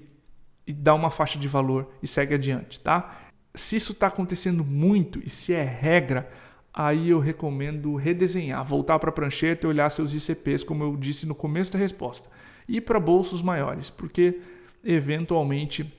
e 0.66 0.72
dá 0.72 0.94
uma 0.94 1.10
faixa 1.10 1.38
de 1.38 1.48
valor 1.48 1.92
e 2.02 2.06
segue 2.06 2.34
adiante, 2.34 2.80
tá? 2.80 3.22
Se 3.54 3.76
isso 3.76 3.92
está 3.92 4.06
acontecendo 4.08 4.64
muito 4.64 5.20
e 5.24 5.30
se 5.30 5.52
é 5.52 5.64
regra, 5.64 6.30
aí 6.72 7.08
eu 7.08 7.18
recomendo 7.18 7.96
redesenhar, 7.96 8.64
voltar 8.64 8.98
para 8.98 9.08
a 9.08 9.12
prancheta 9.12 9.66
e 9.66 9.70
olhar 9.70 9.90
seus 9.90 10.12
ICPs, 10.12 10.62
como 10.62 10.84
eu 10.84 10.96
disse 10.96 11.26
no 11.26 11.34
começo 11.34 11.72
da 11.72 11.78
resposta, 11.78 12.28
e 12.68 12.80
para 12.80 13.00
bolsos 13.00 13.40
maiores, 13.40 13.88
porque 13.88 14.40
eventualmente 14.86 15.92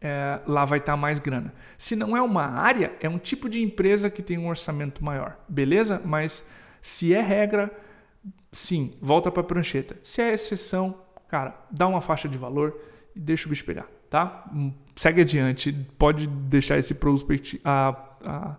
é, 0.00 0.40
lá 0.46 0.64
vai 0.64 0.78
estar 0.78 0.92
tá 0.92 0.96
mais 0.96 1.18
grana. 1.18 1.52
Se 1.76 1.94
não 1.94 2.16
é 2.16 2.22
uma 2.22 2.44
área, 2.44 2.92
é 3.00 3.08
um 3.08 3.18
tipo 3.18 3.48
de 3.48 3.62
empresa 3.62 4.10
que 4.10 4.22
tem 4.22 4.38
um 4.38 4.48
orçamento 4.48 5.04
maior, 5.04 5.36
beleza? 5.48 6.00
Mas 6.04 6.48
se 6.80 7.14
é 7.14 7.20
regra, 7.20 7.70
sim, 8.50 8.96
volta 9.00 9.30
para 9.30 9.42
a 9.42 9.44
prancheta. 9.44 9.96
Se 10.02 10.22
é 10.22 10.32
exceção, 10.32 10.98
cara, 11.28 11.54
dá 11.70 11.86
uma 11.86 12.00
faixa 12.00 12.28
de 12.28 12.38
valor 12.38 12.80
e 13.14 13.20
deixa 13.20 13.46
o 13.46 13.50
bicho 13.50 13.64
pegar, 13.64 13.86
tá? 14.08 14.50
Hum, 14.52 14.72
segue 14.96 15.20
adiante, 15.20 15.72
pode 15.98 16.26
deixar 16.26 16.78
esse 16.78 16.94
prospect 16.94 17.60
a, 17.64 17.94
a 18.24 18.56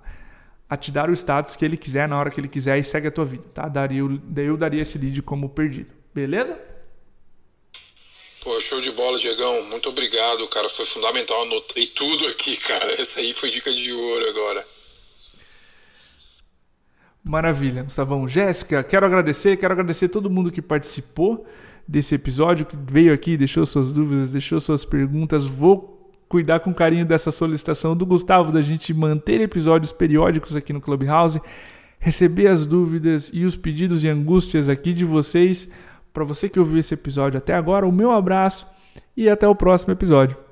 a 0.68 0.76
te 0.76 0.91
dar 0.91 1.09
o 1.09 1.13
status 1.13 1.55
que 1.55 1.63
ele 1.63 1.78
quiser 1.78 2.07
na 2.07 2.18
hora 2.18 2.32
que 2.32 2.39
ele 2.39 2.47
quiser 2.47 2.78
e 2.78 2.84
segue 2.84 3.07
a 3.07 3.11
tua 3.11 3.26
vida, 3.26 3.43
tá? 3.53 3.68
Daria, 3.68 4.01
daí 4.24 4.47
eu 4.47 4.57
daria 4.57 4.82
esse 4.82 4.97
lead 4.97 5.22
como 5.22 5.47
perdido, 5.47 5.93
beleza? 6.13 6.57
Pô, 8.46 8.60
show 8.62 8.80
de 8.80 8.91
bola, 8.91 9.18
Diegão. 9.18 9.64
Muito 9.72 9.89
obrigado, 9.89 10.48
cara. 10.50 10.70
Foi 10.70 10.86
fundamental. 10.86 11.41
Anotei 11.41 11.88
tudo 11.88 12.28
aqui, 12.28 12.56
cara. 12.62 12.91
Essa 12.93 13.20
aí 13.20 13.34
foi 13.34 13.50
dica 13.50 13.74
de 13.74 13.91
ouro 13.91 14.30
agora. 14.30 14.64
Maravilha, 17.24 17.82
Gustavão. 17.82 18.28
Jéssica, 18.28 18.84
quero 18.84 19.04
agradecer, 19.04 19.58
quero 19.58 19.74
agradecer 19.74 20.10
todo 20.10 20.30
mundo 20.30 20.52
que 20.52 20.62
participou 20.62 21.43
desse 21.88 22.14
episódio, 22.14 22.68
que 22.68 22.78
veio 22.78 23.12
aqui, 23.12 23.36
deixou 23.36 23.66
suas 23.66 23.91
dúvidas, 23.91 24.30
deixou 24.30 24.60
suas 24.60 24.86
perguntas. 24.86 25.43
Vou 25.43 26.14
cuidar 26.30 26.60
com 26.60 26.72
carinho 26.72 27.04
dessa 27.04 27.32
solicitação 27.32 27.98
do 27.98 28.06
Gustavo 28.06 28.52
da 28.52 28.62
gente 28.62 28.93
manter 28.93 29.41
episódios 29.41 29.91
periódicos 29.91 30.56
aqui 30.56 30.72
no 30.72 30.80
Clubhouse, 30.80 31.41
receber 31.98 32.46
as 32.46 32.64
dúvidas 32.64 33.32
e 33.34 33.43
os 33.43 33.56
pedidos 33.56 34.04
e 34.04 34.08
angústias 34.08 34.70
aqui 34.70 34.93
de 34.93 35.04
vocês. 35.04 35.72
Para 36.16 36.24
você 36.24 36.47
que 36.47 36.57
ouviu 36.57 36.80
esse 36.80 36.93
episódio 36.93 37.38
até 37.38 37.53
agora, 37.53 37.86
o 37.86 37.91
meu 37.91 38.09
abraço 38.09 38.66
e 39.18 39.30
até 39.30 39.45
o 39.45 39.53
próximo 39.53 39.91
episódio. 39.91 40.45